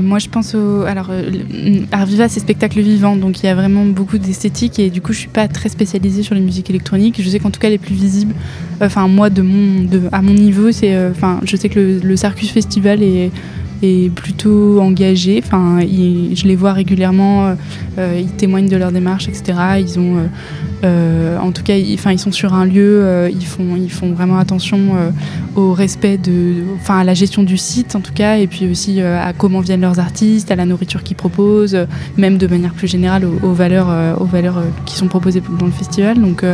[0.02, 0.82] moi, je pense au.
[0.82, 4.90] Alors, euh, Art Viva, c'est spectacle vivant, donc il y a vraiment beaucoup d'esthétique et
[4.90, 7.20] du coup, je suis pas très spécialisée sur les musiques électroniques.
[7.22, 8.34] Je sais qu'en tout cas, les plus visibles,
[8.80, 10.94] enfin, moi, de mon, de, à mon niveau, c'est.
[10.94, 13.30] Euh, enfin, je sais que le, le Circus Festival est
[13.82, 15.40] est plutôt engagé.
[15.44, 17.54] Enfin, je les vois régulièrement,
[17.98, 19.58] euh, ils témoignent de leur démarche, etc.
[19.80, 20.26] Ils ont, euh,
[20.84, 24.38] euh, en tout cas, ils, ils sont sur un lieu, ils, font, ils font vraiment
[24.38, 24.78] attention
[25.56, 29.00] au respect de, enfin, à la gestion du site, en tout cas, et puis aussi
[29.00, 31.78] à comment viennent leurs artistes, à la nourriture qu'ils proposent,
[32.16, 36.20] même de manière plus générale aux, valeurs, aux valeurs qui sont proposées dans le festival.
[36.20, 36.44] Donc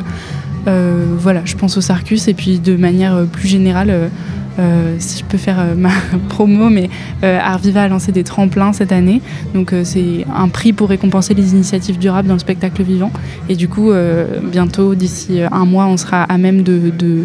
[1.18, 4.10] voilà, je pense au Sarcus et puis de manière plus générale
[4.58, 5.90] euh, si je peux faire euh, ma
[6.28, 6.88] promo, mais
[7.22, 9.20] euh, Arviva a lancé des tremplins cette année.
[9.54, 13.10] Donc c'est un prix pour récompenser les initiatives durables dans le spectacle vivant.
[13.48, 13.92] Et du coup,
[14.42, 17.24] bientôt, d'ici un mois, on sera à même de, de,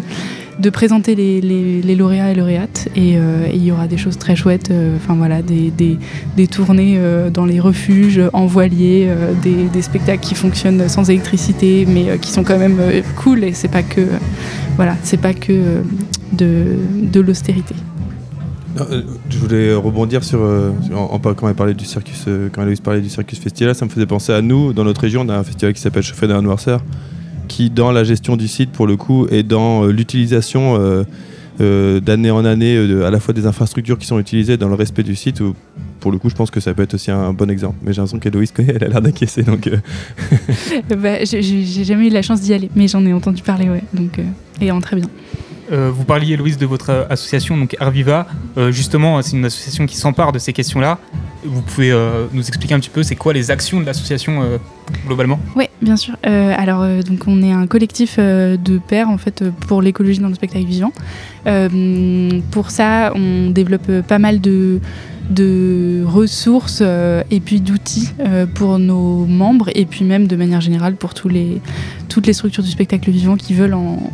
[0.68, 2.88] présenter les, les, lauréats et lauréates.
[2.94, 3.16] Et
[3.54, 5.96] il y aura des choses très chouettes, enfin voilà, des, des,
[6.36, 7.00] des tournées
[7.32, 9.08] dans les refuges, en voilier,
[9.42, 12.78] des, des, spectacles qui fonctionnent sans électricité, mais qui sont quand même
[13.16, 13.44] cool.
[13.44, 14.02] Et c'est pas que,
[14.76, 15.80] voilà, c'est pas que
[16.32, 17.74] de, l'austérité.
[18.80, 23.08] Euh, je voulais rebondir sur, euh, quand elle parlait du circus, euh, quand parlait du
[23.08, 25.74] circus festival, ça me faisait penser à nous dans notre région, on a un festival
[25.74, 26.80] qui s'appelle Chauffé d'un noirceur,
[27.50, 31.04] qui dans la gestion du site pour le coup et dans l'utilisation
[31.58, 35.14] d'année en année à la fois des infrastructures qui sont utilisées dans le respect du
[35.14, 35.42] site.
[36.00, 37.76] pour le coup, je pense que ça peut être aussi un, bon exemple.
[37.82, 39.42] Mais j'ai l'impression qu'Héloïse connaît, elle a l'air d'acquiescer.
[39.42, 39.68] Donc,
[40.88, 43.82] bah, j'ai jamais eu la chance d'y aller, mais j'en ai entendu parler, ouais.
[43.92, 44.20] Donc,
[44.60, 45.06] et en très bien.
[45.72, 48.26] Euh, vous parliez, Louise, de votre euh, association, donc Arviva.
[48.58, 50.98] Euh, justement, c'est une association qui s'empare de ces questions-là.
[51.44, 51.90] Vous pouvez
[52.34, 54.42] nous expliquer un petit peu, c'est quoi les actions de l'association
[55.06, 55.40] globalement?
[55.56, 56.14] Oui, bien sûr.
[56.22, 60.66] alors, donc, on est un collectif de pairs en fait pour l'écologie dans le spectacle
[60.66, 60.92] vivant.
[62.50, 64.80] pour ça, on développe pas mal de
[65.30, 68.10] de ressources et puis d'outils
[68.54, 71.60] pour nos membres et puis même de manière générale pour tous les,
[72.08, 74.10] toutes les structures du spectacle vivant qui veulent en,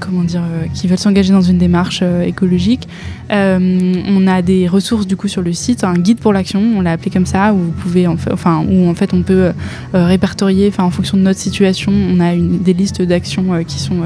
[0.00, 0.42] comment dire,
[0.74, 2.88] qui veulent s'engager dans une démarche écologique.
[3.30, 6.92] on a des ressources du coup sur le site, un guide pour l'action, on l'a
[6.92, 9.52] appelé comme ça, où vous pouvez, enfin, où en fait on peut
[9.92, 14.02] répertorier, en fonction de notre situation, on a des listes d'actions qui sont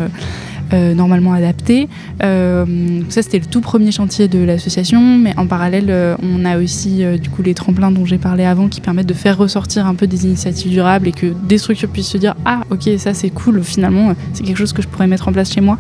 [0.73, 1.89] euh, normalement adapté.
[2.23, 2.65] Euh,
[3.09, 7.03] ça, c'était le tout premier chantier de l'association, mais en parallèle, euh, on a aussi
[7.21, 10.07] du coup les tremplins dont j'ai parlé avant qui permettent de faire ressortir un peu
[10.07, 13.63] des initiatives durables et que des structures puissent se dire ah ok ça c'est cool
[13.63, 15.79] finalement c'est quelque chose que je pourrais mettre en place chez moi.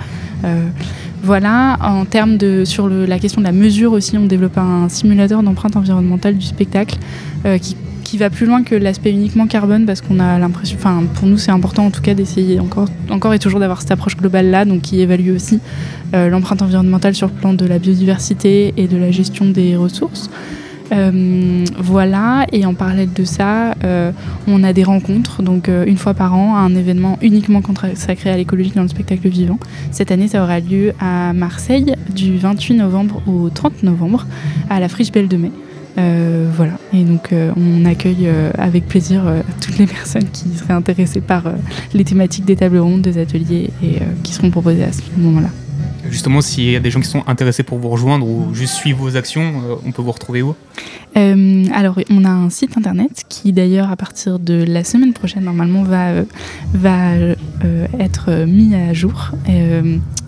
[1.23, 5.43] Voilà, en termes de sur la question de la mesure aussi, on développe un simulateur
[5.43, 6.97] d'empreinte environnementale du spectacle
[7.61, 7.77] qui
[8.11, 11.39] qui va plus loin que l'aspect uniquement carbone parce qu'on a l'impression, enfin pour nous
[11.39, 14.65] c'est important en tout cas d'essayer encore, encore et toujours d'avoir cette approche globale là,
[14.65, 15.61] donc qui évalue aussi
[16.13, 20.29] euh, l'empreinte environnementale sur le plan de la biodiversité et de la gestion des ressources.
[20.91, 24.11] Euh, voilà, et en parallèle de ça, euh,
[24.49, 28.73] on a des rencontres, donc une fois par an, un événement uniquement consacré à l'écologie
[28.75, 29.61] dans le spectacle vivant.
[29.93, 34.27] Cette année, ça aura lieu à Marseille du 28 novembre au 30 novembre
[34.69, 35.53] à la Friche Belle de Mai.
[35.99, 39.23] Euh, voilà, et donc euh, on accueille euh, avec plaisir
[39.61, 41.45] toutes les personnes qui seraient intéressées par
[41.95, 45.49] les thématiques des tables rondes, des ateliers et qui seront proposées à ce moment-là.
[46.09, 48.99] Justement, s'il y a des gens qui sont intéressés pour vous rejoindre ou juste suivre
[48.99, 49.53] vos actions,
[49.87, 50.55] on peut vous retrouver où?
[51.15, 55.83] Alors, on a un site internet qui, d'ailleurs, à partir de la semaine prochaine, normalement,
[55.83, 56.23] va,
[56.73, 57.15] va
[57.99, 59.33] être mis à jour.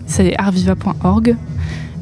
[0.05, 1.35] c'est arviva.org.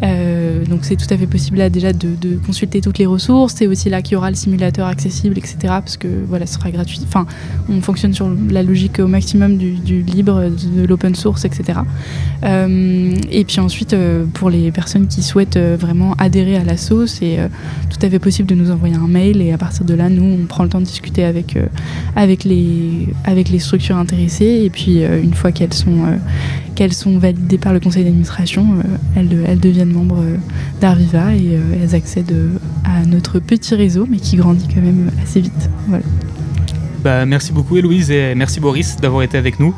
[0.03, 3.55] Euh, donc c'est tout à fait possible là déjà de, consulter toutes les ressources.
[3.57, 5.57] C'est aussi là qu'il y aura le simulateur accessible, etc.
[5.63, 6.99] Parce que voilà, ce sera gratuit.
[7.03, 7.25] Enfin,
[7.69, 11.79] on fonctionne sur la logique au maximum du, libre, de, l'open source, etc.
[12.43, 17.37] Euh, et puis ensuite, euh, pour les personnes qui souhaitent vraiment adhérer à l'asso, c'est
[17.89, 20.23] tout à fait possible de nous envoyer un mail et à partir de là, nous,
[20.23, 21.57] on prend le temps de discuter avec,
[22.15, 24.61] avec, les, structures intéressées.
[24.63, 28.65] Et puis une fois qu'elles sont validées par le conseil d'administration,
[29.15, 30.37] elles, deviennent membres euh,
[30.79, 32.35] d'Arviva et euh, elles accèdent
[32.83, 35.69] à notre petit réseau, mais qui grandit quand même assez vite.
[35.87, 36.03] Voilà.
[37.03, 39.73] Bah, merci beaucoup Héloïse et merci Boris d'avoir été avec nous.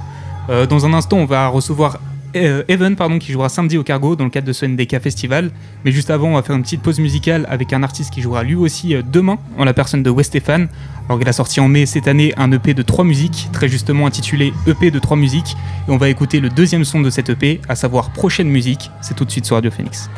[0.70, 2.00] dans un instant, on va recevoir
[2.36, 5.52] euh, Evan pardon, qui jouera samedi au Cargo dans le cadre de ce NDK Festival.
[5.86, 8.44] Mais juste avant, on va faire une petite pause musicale avec un artiste qui jouera
[8.44, 10.68] lui aussi euh, demain, en la personne de Westéphane.
[11.10, 14.08] Alors il a sorti en mai cette année un EP de trois musiques, très justement
[14.08, 15.56] intitulé EP de trois musiques.
[15.88, 18.90] Et on va écouter le deuxième son de cet EP, à savoir Prochaine musique.
[19.02, 20.10] C'est tout de suite sur Radio Phoenix.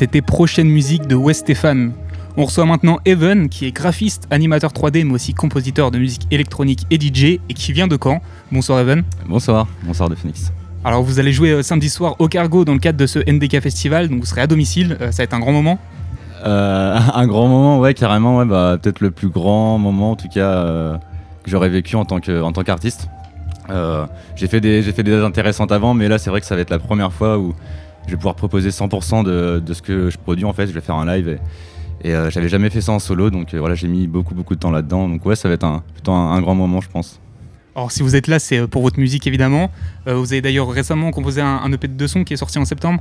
[0.00, 1.92] C'était prochaine musique de West Stéphane.
[2.38, 6.86] On reçoit maintenant Evan, qui est graphiste, animateur 3D, mais aussi compositeur de musique électronique
[6.90, 8.22] et DJ, et qui vient de Caen.
[8.50, 9.02] Bonsoir Evan.
[9.26, 10.54] Bonsoir, bonsoir de Phoenix.
[10.86, 13.60] Alors vous allez jouer euh, samedi soir au Cargo dans le cadre de ce NDK
[13.60, 15.78] Festival, donc vous serez à domicile, euh, ça va être un grand moment.
[16.46, 20.28] Euh, un grand moment, ouais, carrément, ouais, bah, peut-être le plus grand moment en tout
[20.28, 20.98] cas
[21.44, 23.08] que j'aurais vécu en tant que- en tant qu'artiste.
[24.34, 26.56] J'ai fait des j'ai fait des dates intéressantes avant, mais là c'est vrai que ça
[26.56, 27.54] va être la première fois où
[28.10, 30.66] je vais pouvoir proposer 100% de, de ce que je produis en fait.
[30.66, 33.54] Je vais faire un live et, et, euh, j'avais jamais fait ça en solo, donc
[33.54, 35.08] euh, voilà j'ai mis beaucoup beaucoup de temps là-dedans.
[35.08, 37.20] Donc ouais, ça va être un, plutôt un, un grand moment, je pense.
[37.76, 39.70] Alors si vous êtes là, c'est euh, pour votre musique évidemment.
[40.08, 42.58] Euh, vous avez d'ailleurs récemment composé un, un EP de deux sons qui est sorti
[42.58, 43.00] en septembre.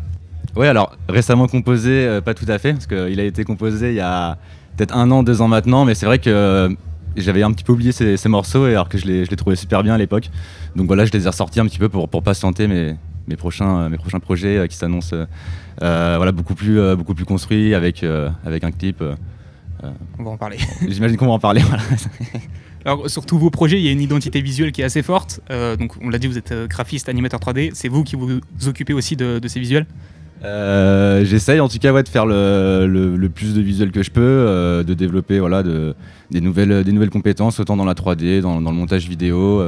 [0.55, 3.99] Ouais, alors récemment composé, pas tout à fait, parce qu'il a été composé il y
[3.99, 4.37] a
[4.77, 6.75] peut-être un an, deux ans maintenant, mais c'est vrai que
[7.15, 9.35] j'avais un petit peu oublié ces, ces morceaux, et alors que je les, je les
[9.35, 10.29] trouvais super bien à l'époque.
[10.75, 12.95] Donc voilà, je les ai ressortis un petit peu pour, pour patienter mes,
[13.29, 17.25] mes, prochains, euh, mes prochains projets euh, qui s'annoncent euh, voilà, beaucoup, plus, beaucoup plus
[17.25, 18.03] construits, avec,
[18.45, 19.01] avec un clip.
[20.17, 20.57] On va en parler.
[20.87, 21.61] J'imagine qu'on va en parler.
[21.61, 21.83] Voilà.
[22.85, 25.41] Alors sur tous vos projets, il y a une identité visuelle qui est assez forte.
[25.51, 27.71] Euh, donc on l'a dit, vous êtes graphiste, animateur 3D.
[27.73, 29.85] C'est vous qui vous occupez aussi de, de ces visuels?
[30.43, 34.01] Euh, J'essaye en tout cas ouais, de faire le, le- le plus de visuels que
[34.03, 35.93] je peux, euh, de développer voilà, de,
[36.31, 39.61] des, nouvelles, des nouvelles compétences, autant dans la 3D, dans, dans le montage vidéo,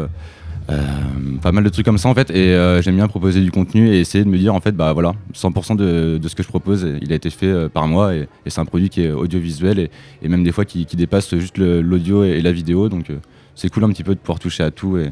[1.41, 2.29] pas mal de trucs comme ça en fait.
[2.29, 4.93] Et euh, j'aime bien proposer du contenu et essayer de me dire en fait, bah
[4.93, 8.15] voilà, 100% de, de ce que je propose, il a été fait euh, par moi
[8.15, 9.91] et, et c'est un produit qui est audiovisuel et,
[10.21, 12.89] et même des fois qui, qui dépasse juste l'audio et, et la vidéo.
[12.89, 13.17] Donc euh,
[13.55, 15.11] c'est cool un petit peu de pouvoir toucher à tout et,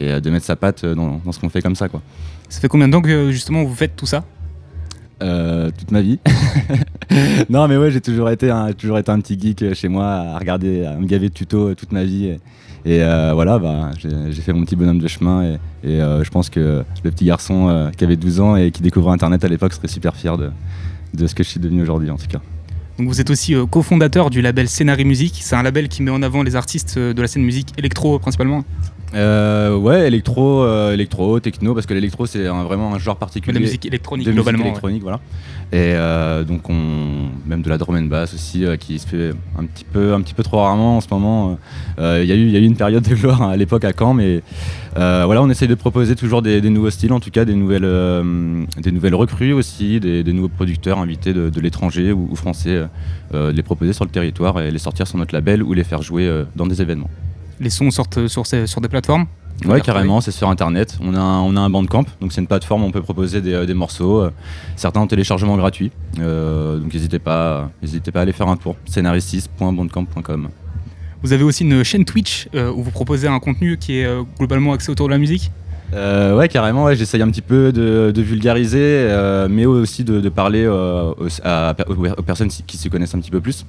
[0.00, 2.02] et euh, de mettre sa patte dans, dans ce qu'on fait comme ça quoi.
[2.48, 4.24] Ça fait combien de temps que justement vous faites tout ça?
[5.22, 6.18] Euh, toute ma vie.
[7.48, 10.06] non, mais ouais, j'ai toujours été un, toujours été un petit geek euh, chez moi
[10.06, 12.26] à regarder, à me gaver de tutos euh, toute ma vie.
[12.26, 12.40] Et,
[12.86, 15.58] et, euh, voilà, bah, j'ai fait mon petit bonhomme de chemin.
[15.82, 18.80] Et, euh, je pense que le petit garçon euh, qui avait 12 ans et qui
[18.80, 22.16] découvrait Internet à l'époque serait super fier de, ce que je suis devenu aujourd'hui, en
[22.16, 22.40] tout cas.
[22.98, 25.40] Donc vous êtes aussi cofondateur du label Scénarii Musique.
[25.40, 28.64] C'est un label qui met en avant les artistes de la scène musique électro principalement.
[29.16, 33.20] Euh, ouais, électro, euh, électro, techno, parce que l'électro c'est un- vraiment un genre De
[33.20, 33.54] particulier.
[33.54, 34.64] la musique électronique de musique globalement.
[34.64, 34.70] ouais.
[34.70, 35.20] électronique, voilà.
[35.72, 39.64] Et euh, donc on, même de la drum and bass aussi, qui se fait un
[39.64, 41.58] petit peu, un petit peu trop rarement en ce moment.
[41.98, 43.84] Il y, a eu- il y a eu une période de gloire hein, à l'époque
[43.84, 44.42] à Caen, mais
[44.94, 47.88] voilà, on essaye de proposer toujours des, des nouveaux styles, en tout cas des nouvelles,
[48.82, 52.82] des nouvelles recrues aussi, des, des nouveaux producteurs invités de, de l'étranger ou, ou français,
[53.32, 56.02] de les proposer sur le territoire et les sortir sur notre label ou les faire
[56.02, 57.10] jouer dans des événements.
[57.60, 59.26] Les sons sortent sur, ces- sur des plateformes.
[59.64, 60.98] Ouais, carrément, c'est sur internet.
[61.00, 63.40] On a un, on a un bandcamp, donc c'est une plateforme où on peut proposer
[63.40, 64.30] des, euh, des morceaux, euh,
[64.76, 65.90] certains en téléchargement gratuit.
[66.18, 68.76] Euh, donc n'hésitez pas, n'hésitez pas à aller faire un tour.
[68.84, 70.48] scénaristis.bandcamp.com.
[71.22, 74.72] Vous avez aussi une chaîne Twitch euh, où vous proposez un contenu qui est globalement
[74.74, 75.50] axé autour de la musique?
[75.94, 80.20] Euh, ouais, carrément, ouais, j'essaye un petit peu de, de vulgariser, euh, mais aussi de,
[80.20, 83.64] de parler euh, aux, à- aux- aux personnes qui s'y connaissent un petit peu plus.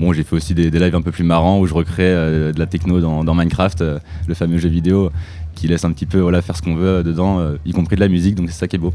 [0.00, 2.52] Bon, j'ai fait aussi des, des lives un peu plus marrants où je recrée euh,
[2.52, 5.10] de la techno dans, dans Minecraft, euh, le fameux jeu vidéo
[5.54, 8.00] qui laisse un petit peu voilà, faire ce qu'on veut euh, dedans, y compris de
[8.00, 8.92] la musique, donc c'est ça qui est beau.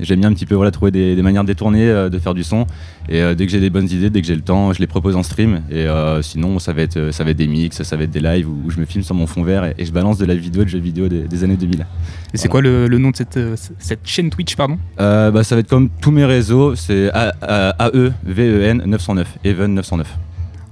[0.00, 2.66] J'aime bien un petit peu voilà, trouver des, des manières détournées de faire du son.
[3.08, 5.14] Et dès que j'ai des bonnes idées, dès que j'ai le temps, je les propose
[5.14, 5.62] en stream.
[5.70, 5.86] Et
[6.20, 8.60] sinon, ça va, être, ça va être des mix, ça va être des lives où,
[8.66, 10.64] où je me filme sur mon fond vert et, et je balance de la vidéo
[10.64, 11.86] de jeux vidéo des, des années 2000.
[12.34, 13.38] Et c'est quoi le, le nom de cette,
[13.78, 14.78] cette chaîne Twitch pardon?
[15.00, 17.32] Euh, bah, ça va être comme tous mes réseaux, c'est A-
[17.78, 20.08] A- E AEVEN 909, Even 909.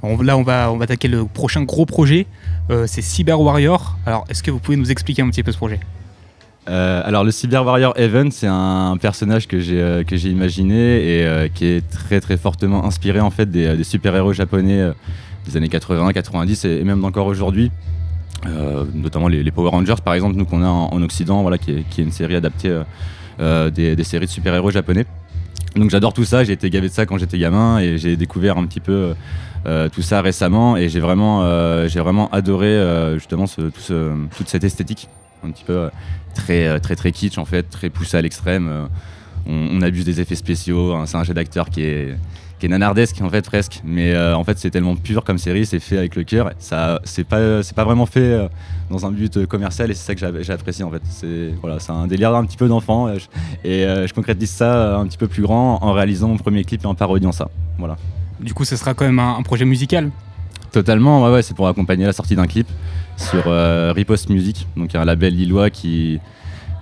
[0.03, 2.27] Là, on va, on va attaquer le prochain gros projet.
[2.71, 3.97] Euh, c'est Cyber Warrior.
[4.05, 5.79] Alors, est-ce que vous pouvez nous expliquer un petit peu ce projet?
[6.69, 11.19] Euh, alors le Cyber Warrior Even, c'est un personnage que j'ai euh, que j'ai imaginé
[11.19, 14.93] et qui est très très fortement inspiré en fait des, super-héros japonais
[15.45, 17.71] des années 80, 90 et, même encore aujourd'hui.
[18.95, 21.99] Notamment les, Power Rangers par exemple, nous qu'on a en, en Occident, voilà, qui est,
[21.99, 22.81] une série adaptée
[23.39, 25.07] des séries de super-héros japonais.
[25.77, 28.59] Donc j'adore tout ça, j'ai été gavé de ça quand j'étais gamin et j'ai découvert
[28.59, 29.15] un petit peu
[29.67, 30.77] euh, tout ça récemment.
[30.77, 35.09] Et j'ai vraiment, euh, j'ai vraiment adoré euh, justement ce- tout ce- toute cette esthétique.
[35.45, 35.89] Un petit peu euh,
[36.35, 38.69] très, euh, très très kitsch en fait, très poussé à l'extrême.
[38.71, 38.85] Euh,
[39.47, 42.17] on, abuse des effets spéciaux, c'est un jeu d'acteur qui est,
[42.63, 45.67] qui est nanardesque en fait presque, mais euh, en fait c'est tellement pur comme série,
[45.67, 46.53] c'est fait avec le cœur.
[46.61, 48.47] Ça, c'est pas, c'est pas vraiment fait euh,
[48.89, 51.03] dans un but euh, commercial et c'est ça que apprécié en fait.
[51.11, 53.09] C'est voilà, c'est un délire un petit peu d'enfant
[53.65, 56.85] et euh, je concrétise ça un petit peu plus grand en réalisant mon premier clip
[56.85, 57.51] et en parodiant ça.
[57.79, 57.97] Voilà.
[58.39, 60.13] Du coup, ce sera quand même un, un projet musical?
[60.71, 62.69] Totalement, ouais, ouais, c'est pour accompagner la sortie d'un clip
[63.17, 63.43] sur
[63.93, 66.21] Riposte Music, donc un label lillois qui,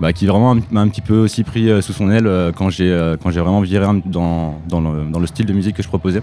[0.00, 2.70] bah, qui vraiment m'a un petit peu aussi pris euh, sous son aile euh, quand
[2.70, 5.82] j'ai euh, quand j'ai vraiment viré dans, dans, le, dans le style de musique que
[5.82, 6.22] je proposais.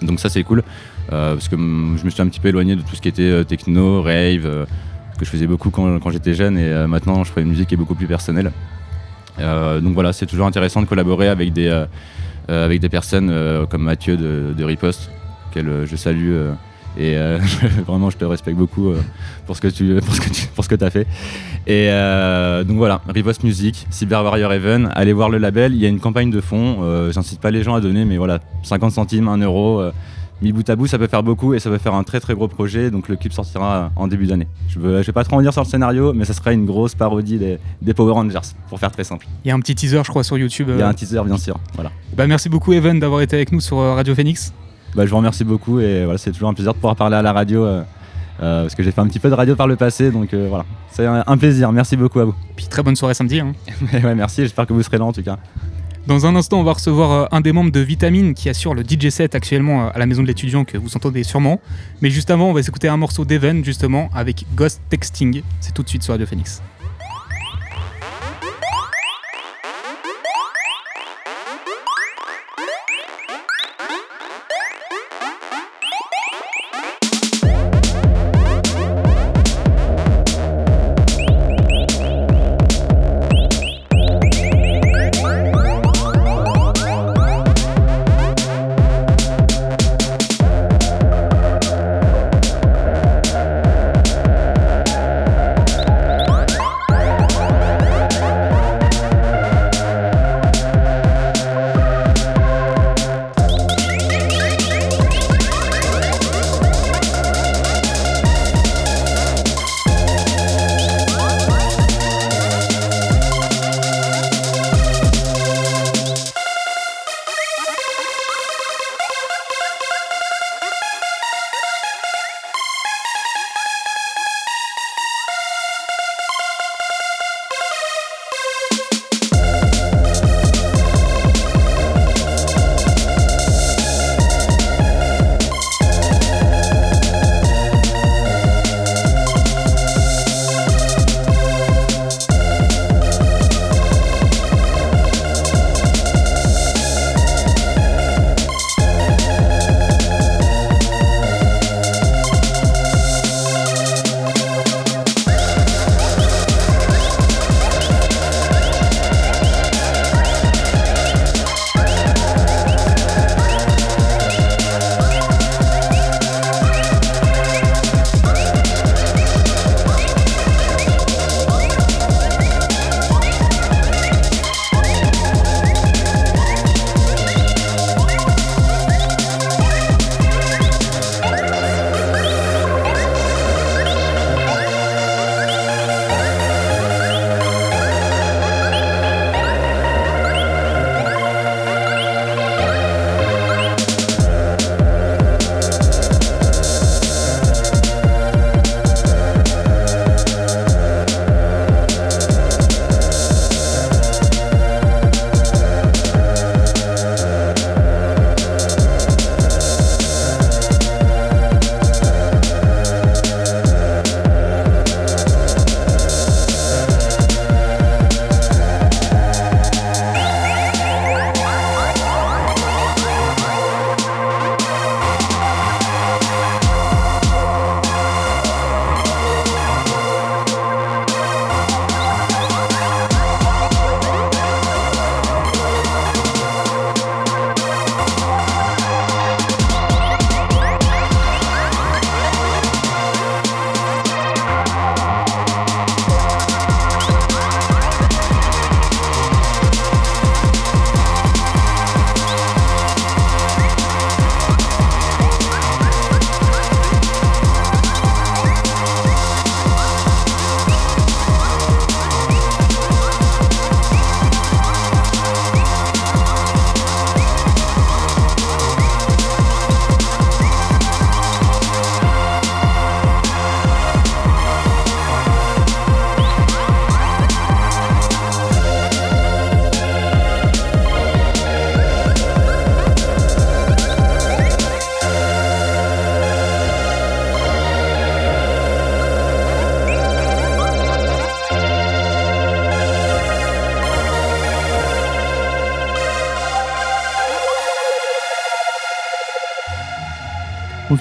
[0.00, 0.62] Donc ça c'est cool,
[1.08, 4.02] parce que je me suis un petit peu éloigné de tout ce qui était techno,
[4.02, 4.66] rave,
[5.18, 7.74] que je faisais beaucoup quand, quand j'étais jeune, et maintenant je fais une musique qui
[7.74, 8.52] est beaucoup plus personnelle.
[9.38, 11.84] Donc voilà, c'est toujours intéressant de collaborer avec des,
[12.48, 13.32] avec des personnes
[13.70, 15.10] comme Mathieu de, de Riposte,
[15.52, 16.34] qu'elle je salue.
[16.96, 17.38] Et euh,
[17.86, 19.00] vraiment, je te respecte beaucoup euh,
[19.46, 21.06] pour ce que tu pour ce que tu, pour ce que as fait.
[21.66, 25.74] Et euh, donc voilà, Riposte Music, Cyber Warrior Even, allez voir le label.
[25.74, 26.78] Il y a une campagne de fond.
[26.82, 29.82] Euh, J'incite pas les gens à donner, mais voilà, 50 centimes, 1 euro.
[30.42, 32.34] mis bout à bout, ça peut faire beaucoup et ça peut faire un très très
[32.34, 32.90] gros projet.
[32.90, 34.46] Donc le clip sortira en début d'année.
[34.68, 36.94] Je, je vais pas trop en dire sur le scénario, mais ça sera une grosse
[36.94, 39.26] parodie des, des Power Rangers, pour faire très simple.
[39.44, 40.68] Il y a un petit teaser, je crois, sur YouTube.
[40.70, 41.58] Il y a un teaser, bien sûr.
[41.74, 41.90] Voilà.
[42.16, 44.52] Bah, merci beaucoup, Evan, d'avoir été avec nous sur Radio Phoenix.
[44.94, 47.22] Bah, je vous remercie beaucoup et voilà, c'est toujours un plaisir de pouvoir parler à
[47.22, 47.64] la radio.
[47.64, 47.82] euh,
[48.42, 50.46] euh, parce que j'ai fait un petit peu de radio par le passé, donc euh,
[50.48, 51.70] voilà, c'est un, un plaisir.
[51.70, 52.34] Merci beaucoup à vous.
[52.56, 53.38] Puis très bonne soirée samedi.
[53.40, 53.52] hein.
[53.92, 55.38] Ouais, merci, j'espère que vous serez là en tout cas.
[56.08, 59.08] Dans un instant, on va recevoir un des membres de Vitamine qui assure le DJ
[59.10, 61.60] set actuellement à la maison de l'étudiant que vous entendez sûrement.
[62.02, 65.42] Mais juste avant, on va écouter un morceau d'Evan justement avec Ghost Texting.
[65.60, 66.60] C'est tout de suite sur Radio Phoenix.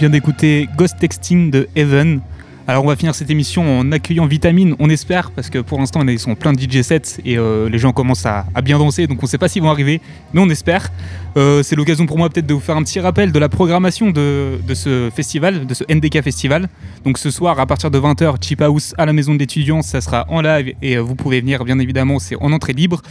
[0.09, 2.19] D'écouter Ghost Texting de Heaven.
[2.67, 6.05] Alors on va finir cette émission en accueillant Vitamine, on espère, parce que pour l'instant
[6.07, 9.19] ils sont plein de DJ sets et euh, les gens commencent à, bien danser, donc
[9.21, 10.01] on ne sait pas s'ils vont arriver,
[10.33, 10.91] mais on espère.
[11.37, 14.11] Euh, c'est l'occasion pour moi peut-être de vous faire un petit rappel de la programmation
[14.11, 16.69] de, ce festival, de ce NDK Festival.
[17.03, 20.25] Donc ce soir à partir de 20h, Cheap House à la maison d'étudiants, ça sera
[20.29, 23.01] en live et euh, vous pouvez venir bien évidemment, c'est en entrée libre.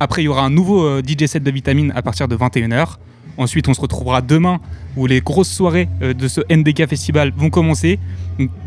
[0.00, 2.96] Après il y aura un nouveau DJ set de Vitamine à partir de 21h.
[3.38, 4.60] Ensuite, on se retrouvera demain
[4.96, 7.98] où les grosses soirées euh, de ce NDK Festival vont commencer.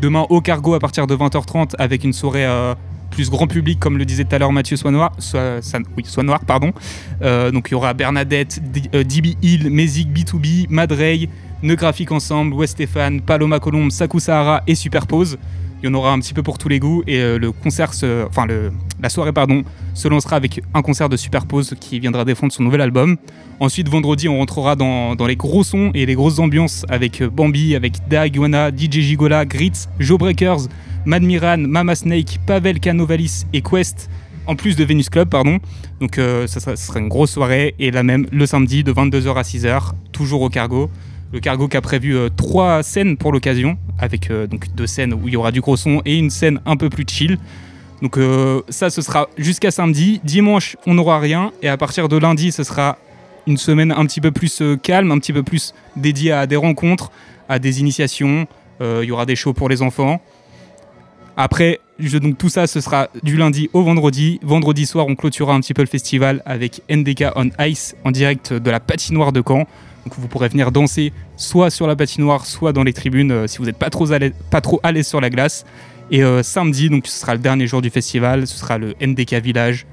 [0.00, 2.74] Demain au Cargo à partir de 20h30 avec une soirée euh,
[3.10, 5.10] plus grand public, comme le disait tout à l'heure Mathieu Soit Noir.
[6.46, 6.72] Pardon.
[7.22, 11.28] Euh, donc il y aura Bernadette, DB Hill, Mezik, B2B, Madrey,
[11.62, 15.38] Ne Graphique Ensemble, West Stéphane, Paloma Colombe, Saku Sahara et Superpose.
[15.82, 17.92] Il y en aura un petit peu pour tous les goûts et euh, le concert,
[19.00, 19.62] la soirée pardon,
[19.92, 23.16] se lancera avec un concert de Superpose qui viendra défendre son nouvel album.
[23.60, 27.76] Ensuite, vendredi, on rentrera dans, les gros sons et les grosses ambiances avec euh, Bambi,
[27.76, 30.68] avec Da Iguana, DJ Gigola, Grits, Joe Breakers,
[31.04, 34.08] Mad Miran, Mama Snake, Pavel Canovalis et Quest,
[34.46, 35.58] en plus de Venus Club, pardon.
[36.00, 38.92] Donc euh, ça, sera, ça sera une grosse soirée et la même le samedi de
[38.92, 40.90] 22h à 6h, toujours au Cargo.
[41.32, 45.12] Le Cargo qui a prévu euh, trois scènes pour l'occasion, avec euh, donc deux scènes
[45.12, 47.38] où il y aura du gros son et une scène un peu plus chill.
[48.00, 50.20] Donc euh, ça, ce sera jusqu'à samedi.
[50.22, 51.52] Dimanche, on n'aura rien.
[51.62, 52.98] Et à partir de lundi, ce sera
[53.46, 57.10] une semaine un petit peu plus calme, un petit peu plus dédiée à des rencontres,
[57.48, 58.46] à des initiations.
[58.80, 60.20] Il y aura des shows pour les enfants.
[61.36, 64.40] Après, donc tout ça, ce sera du lundi au vendredi.
[64.42, 68.52] Vendredi soir, on clôturera un petit peu le festival avec NDK on Ice en direct
[68.52, 69.66] de la patinoire de Caen.
[70.06, 73.58] Donc vous pourrez venir danser soit sur la patinoire, soit dans les tribunes euh, si
[73.58, 75.66] vous n'êtes pas trop à l'aise- sur la glace.
[76.12, 79.34] Et euh, samedi, donc ce sera le dernier jour du festival, ce sera le NDK
[79.42, 79.84] Village.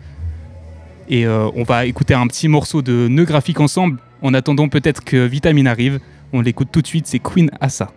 [1.10, 3.98] Et euh, on va écouter un petit morceau de Nœud Graphique ensemble.
[4.22, 6.00] En attendant peut-être que Vitamine arrive.
[6.32, 7.92] On l'écoute tout de suite, c'est Queen Assa.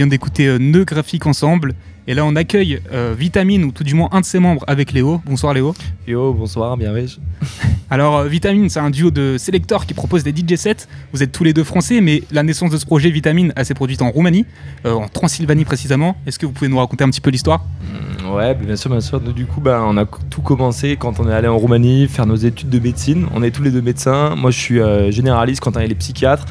[0.00, 1.74] Vient d'écouter euh, Nœud Graphique ensemble.
[2.06, 4.92] Et là, on accueille euh, Vitamine, ou tout du moins un de ses membres, avec
[4.94, 5.20] Léo.
[5.26, 5.74] Bonsoir Léo.
[6.08, 7.18] Yo, bonsoir, bien riche.
[7.90, 10.88] Alors, euh, Vitamine, c'est un duo de sélecteurs qui propose des DJ sets.
[11.12, 13.74] Vous êtes tous les deux français, mais la naissance de ce projet Vitamine a s'est
[13.74, 14.46] produite en Roumanie,
[14.86, 16.16] euh, en Transylvanie précisément.
[16.26, 17.62] Est-ce que vous pouvez nous raconter un petit peu l'histoire?
[17.82, 19.20] Mm, Ouais, bien sûr, bien sûr.
[19.20, 22.36] Du coup, bah, on a tout commencé quand on est allé en Roumanie faire nos
[22.36, 23.26] études de médecine.
[23.34, 24.34] On est tous les deux médecins.
[24.36, 24.80] Moi, je suis
[25.10, 26.46] généraliste, Quentin il est psychiatre.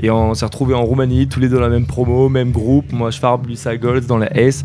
[0.00, 2.92] Et on s'est retrouvés en Roumanie, tous les deux dans la même promo, même groupe.
[2.92, 4.62] Moi, je farbe, lui, Golds dans la S.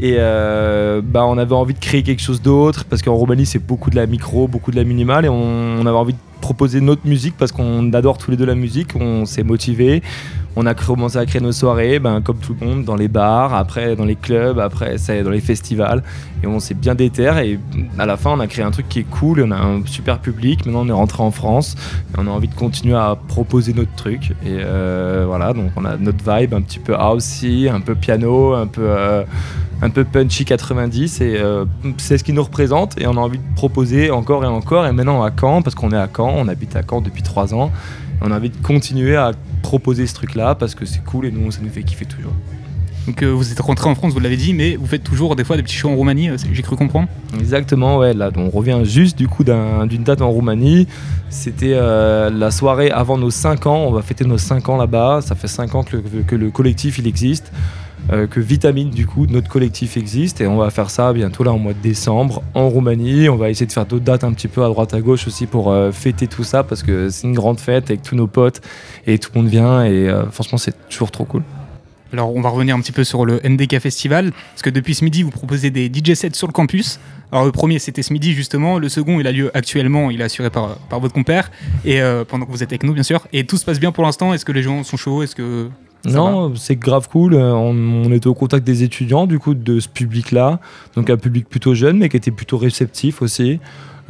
[0.00, 3.64] Et euh, bah, on avait envie de créer quelque chose d'autre parce qu'en Roumanie, c'est
[3.64, 5.26] beaucoup de la micro, beaucoup de la minimale.
[5.26, 8.46] Et on, on avait envie de proposer notre musique parce qu'on adore tous les deux
[8.46, 8.96] la musique.
[8.96, 10.02] On s'est motivés.
[10.62, 13.54] On a commencé à créer nos soirées, ben, comme tout le monde, dans les bars,
[13.54, 16.02] après dans les clubs, après ça, dans les festivals.
[16.42, 17.38] Et on s'est bien déterre.
[17.38, 17.58] Et
[17.98, 19.42] à la fin, on a créé un truc qui est cool.
[19.42, 20.66] On a un super public.
[20.66, 21.76] Maintenant, on est rentré en France.
[22.12, 24.32] Et on a envie de continuer à proposer notre truc.
[24.44, 28.52] Et euh, voilà, donc on a notre vibe un petit peu housey, un peu piano,
[28.52, 28.82] un peu.
[28.84, 29.24] euh,
[29.82, 31.64] un peu punchy 90 et euh,
[31.96, 34.92] c'est ce qui nous représente et on a envie de proposer encore et encore et
[34.92, 37.72] maintenant à Caen parce qu'on est à Caen, on habite à Caen depuis trois ans
[38.22, 39.32] on a envie de continuer à
[39.70, 42.32] proposer ce truc là parce que c'est cool et nous ça nous fait kiffer toujours.
[43.06, 45.42] Donc, euh, vous êtes rentré en France, vous l'avez dit, mais vous faites toujours des
[45.44, 47.08] fois des petits shows en Roumanie, euh, j'ai cru comprendre.
[47.38, 48.12] Exactement, ouais.
[48.12, 50.86] Là, on revient juste du coup d'un- d'une date en Roumanie.
[51.30, 53.84] C'était euh, la soirée avant nos 5 ans.
[53.88, 55.20] On va fêter nos 5 ans là-bas.
[55.22, 57.50] Ça fait 5 ans que le, que le collectif il existe.
[58.12, 60.40] Euh, que Vitamine, du coup, notre collectif existe.
[60.40, 63.28] Et on va faire ça bientôt là en mois de décembre en Roumanie.
[63.28, 65.46] On va essayer de faire d'autres dates un petit peu à droite à gauche aussi
[65.46, 68.60] pour euh, fêter tout ça parce que c'est une grande fête avec tous nos potes
[69.06, 69.84] et tout le monde vient.
[69.84, 71.42] Et euh, franchement, c'est toujours trop cool.
[72.12, 75.04] Alors, on va revenir un petit peu sur le NDK Festival, parce que depuis ce
[75.04, 76.98] midi, vous proposez des DJ sets sur le campus.
[77.30, 78.80] Alors, le premier, c'était ce midi, justement.
[78.80, 81.52] Le second, il a lieu actuellement, il est assuré par, par votre compère,
[81.84, 83.28] et euh, pendant que vous êtes avec nous, bien sûr.
[83.32, 85.22] Et tout se passe bien pour l'instant Est-ce que les gens sont chauds?
[85.22, 85.68] Est-ce que.
[86.04, 87.34] Ça Non, c'est grave cool.
[87.34, 87.74] Euh, On,
[88.06, 90.60] on était au contact des étudiants, du coup, de ce public-là.
[90.96, 93.60] Donc un public plutôt jeune, mais qui était plutôt réceptif aussi.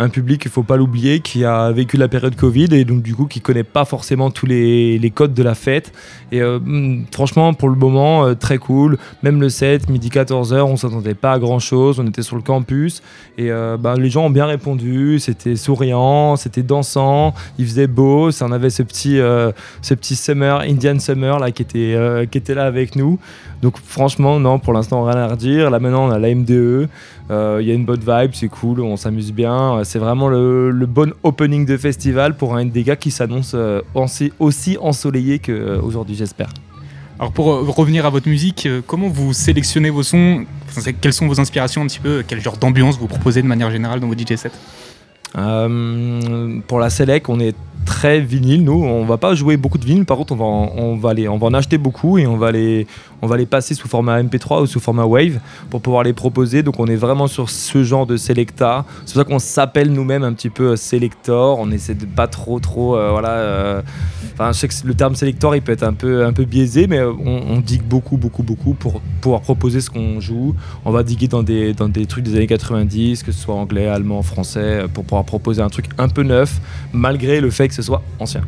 [0.03, 3.15] Un public, il faut pas l'oublier, qui a vécu la période Covid et donc du
[3.15, 5.93] coup qui connaît pas forcément tous les, codes de la fête.
[6.33, 8.97] Et euh, hmm, franchement, pour le moment, euh, très cool.
[9.23, 12.01] Même le 7, midi 14h, on s'attendait pas à grand chose.
[12.01, 13.03] On était sur le campus
[13.37, 15.19] et euh, bah, les gens ont bien répondu.
[15.19, 18.31] C'était souriant, c'était dansant, il faisait beau.
[18.31, 22.55] Ça en avait ce petit, ce petit summer, Indian summer là qui était, qui était
[22.55, 23.19] là avec nous.
[23.63, 25.71] Donc franchement, non, pour l'instant, rien à redire.
[25.71, 26.89] Là maintenant, on a la MDE.
[27.31, 29.77] Euh, Il y a une bonne vibe, c'est cool, on s'amuse bien.
[29.79, 34.79] Euh, C'est vraiment le, bon opening de festival pour un NDK qui s'annonce euh, aussi-
[34.81, 36.49] ensoleillé qu'aujourd'hui, j'espère.
[37.19, 37.47] Alors, pour
[37.77, 40.47] revenir à votre musique, comment vous sélectionnez vos sons?
[41.03, 42.25] Quelles sont vos inspirations un petit peu?
[42.27, 44.53] Quel genre d'ambiance vous proposez de manière générale dans vos DJ sets?
[45.37, 47.55] Euh, pour la Select, on est
[47.85, 48.83] très vinyle, nous.
[48.85, 52.27] On va pas jouer beaucoup de vinyles, par contre, on va, en, acheter beaucoup et
[52.27, 52.87] on va, les,
[53.49, 56.63] passer sous format MP3 ou sous format Wave pour pouvoir les proposer.
[56.63, 58.85] Donc, on est vraiment sur ce genre de Selecta.
[59.05, 61.59] C'est pour ça qu'on s'appelle nous-mêmes un petit peu Selector.
[61.59, 62.97] On essaie de pas trop, trop.
[62.97, 63.83] euh, euh,
[64.39, 67.83] je sais que le terme Selector, il peut être un peu, biaisé, mais on, digue
[67.83, 70.55] beaucoup, beaucoup, beaucoup pour pouvoir proposer ce qu'on joue.
[70.85, 73.87] On va diguer dans des, dans des trucs des années 90, que ce soit anglais,
[73.87, 76.61] allemand, français, pour pouvoir proposer un truc un peu neuf,
[76.93, 78.43] malgré le fait que ce soit ancien.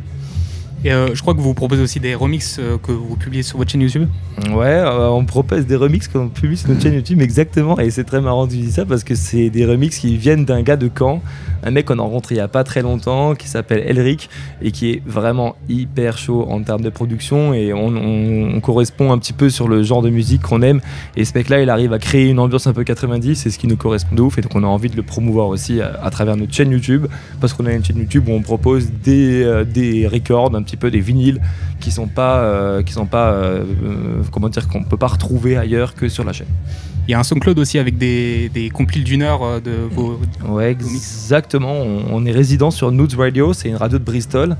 [0.85, 3.57] Et euh, je crois que vous proposez aussi des remixes euh, que vous publiez sur
[3.57, 4.07] votre chaîne YouTube.
[4.51, 7.79] Ouais, euh, on propose des remixes qu'on publie sur notre chaîne YouTube, exactement.
[7.79, 10.43] Et c'est très marrant que tu dis ça parce que c'est des remixes qui viennent
[10.43, 11.21] d'un gars de Caen,
[11.63, 14.29] un mec qu'on a rencontré il y a pas très longtemps, qui s'appelle Elric
[14.61, 17.53] et qui est vraiment hyper chaud en termes de production.
[17.53, 20.81] Et on, on- on correspond un petit peu sur le genre de musique qu'on aime.
[21.15, 23.67] Et ce mec-là, il arrive à créer une ambiance un peu 90, c'est ce qui
[23.67, 24.37] nous correspond de ouf.
[24.37, 27.05] Et donc on a envie de le promouvoir aussi à, à travers notre chaîne YouTube
[27.39, 30.91] parce qu'on a une chaîne YouTube où on propose des, des records, un petit peu
[30.91, 31.41] des vinyles
[31.79, 35.57] qui sont pas, euh, qui sont pas, euh, euh, comment dire, qu'on peut pas retrouver
[35.57, 36.47] ailleurs que sur la chaîne.
[37.07, 40.19] Il y a un SoundCloud aussi avec des, des compiles d'une heure de vos.
[40.47, 41.73] Ouais, exactement.
[41.73, 44.55] On, on est résident sur Noods Radio, c'est une radio de Bristol.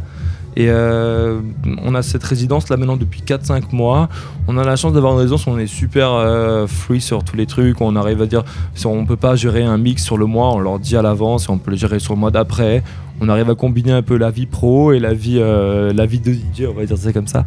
[0.56, 1.40] Et euh,
[1.84, 4.08] on a cette résidence là maintenant depuis 4-5 mois.
[4.48, 7.36] On a la chance d'avoir une résidence où on est super euh, free sur tous
[7.36, 7.82] les trucs.
[7.82, 8.44] On arrive à dire
[8.76, 11.46] si on peut pas gérer un mix sur le mois, on leur dit à l'avance
[11.46, 12.84] et on peut le gérer sur le mois d'après.
[13.22, 16.20] On arrive à combiner un peu la vie pro et la vie, euh, la vie
[16.20, 17.46] de DJ, on va dire ça comme ça.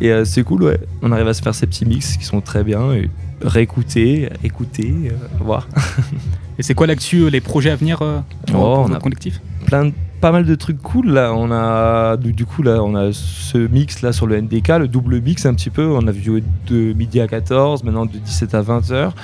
[0.00, 0.80] Et euh, c'est cool, ouais.
[1.02, 2.92] On arrive à se faire ces petits mix qui sont très bien.
[2.92, 3.10] Et
[3.42, 4.94] réécouter, écouter,
[5.40, 5.68] voir.
[6.58, 9.40] Et c'est quoi l'actu, les projets à venir pour, Oh, pour on votre a- collectif?
[9.68, 9.90] Plein
[10.22, 11.32] pas mal de trucs cool là.
[11.34, 15.20] On a du, coup là on a ce mix là sur le NDK le double
[15.20, 15.86] mix un petit peu.
[15.86, 19.14] On a joué de midi à 14 maintenant de 17 à 20 heures.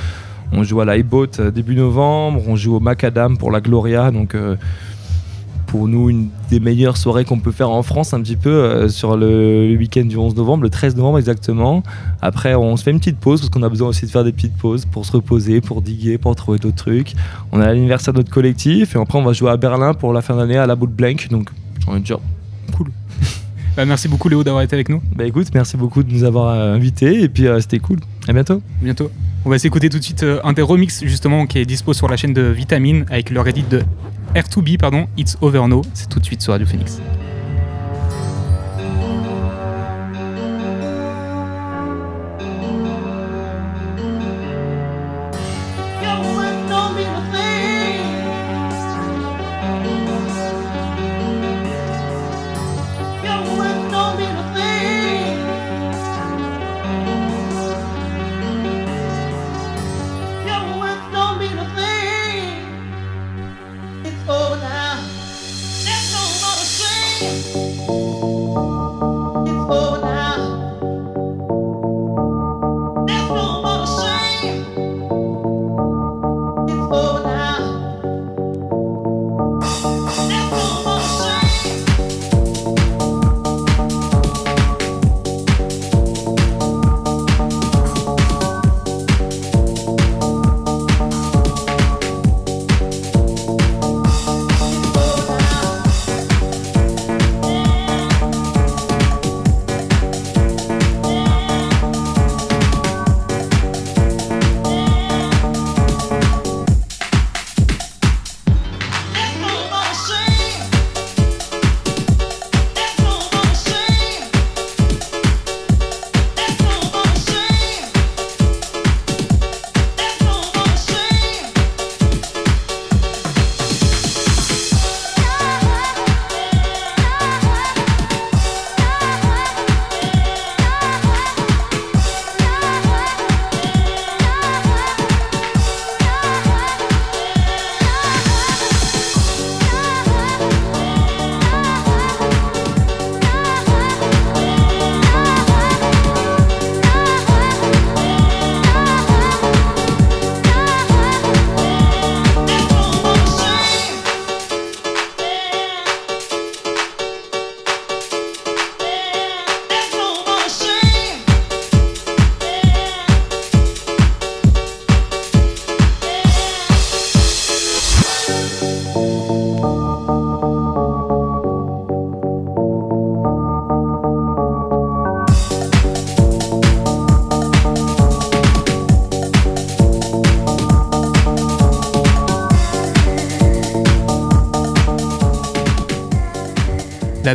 [0.52, 2.42] On joue à l'iBoat euh, début novembre.
[2.46, 4.56] On joue au Macadam pour la Gloria donc euh,
[5.74, 8.88] pour nous une des meilleures soirées qu'on peut faire en France un petit peu euh,
[8.88, 11.82] sur le, le week-end du 11 novembre, le 13 novembre exactement.
[12.22, 14.30] Après, on se fait une petite pause parce qu'on a besoin aussi de faire des
[14.30, 17.14] petites pauses pour se reposer, pour diguer, pour trouver d'autres trucs.
[17.50, 20.22] On a l'anniversaire de notre collectif et après, on va jouer à Berlin pour la
[20.22, 21.26] fin d'année à la boule blank.
[21.32, 21.50] Donc,
[21.80, 22.20] j'ai envie de dire,
[22.76, 22.86] cool.
[23.76, 25.02] Bah, merci beaucoup Léo d'avoir été avec nous.
[25.16, 27.98] Bah écoute, merci beaucoup de nous avoir euh, invités et puis euh, c'était cool.
[28.28, 28.62] À bientôt.
[28.80, 29.10] Bientôt.
[29.44, 32.08] On va s'écouter tout de suite euh, un des remixes justement qui est dispo sur
[32.08, 33.82] la chaîne de Vitamine avec leur edit de
[34.34, 35.82] R2B, pardon, It's Over Now.
[35.92, 37.00] C'est tout de suite sur Radio Phoenix.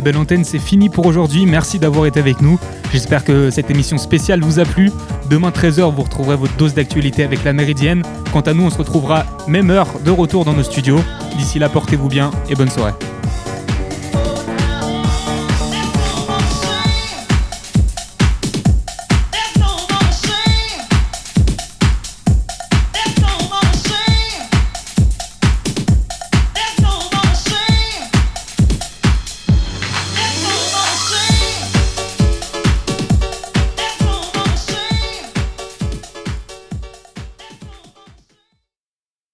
[0.00, 1.44] La belle antenne, c'est fini pour aujourd'hui.
[1.44, 2.58] Merci d'avoir été avec nous.
[2.90, 4.90] J'espère que cette émission spéciale vous a plu.
[5.28, 8.02] Demain 13h, vous retrouverez votre dose d'actualité avec la Méridienne.
[8.32, 11.00] Quant à nous, on se retrouvera même heure de retour dans nos studios.
[11.36, 12.94] D'ici là, portez-vous bien et bonne soirée.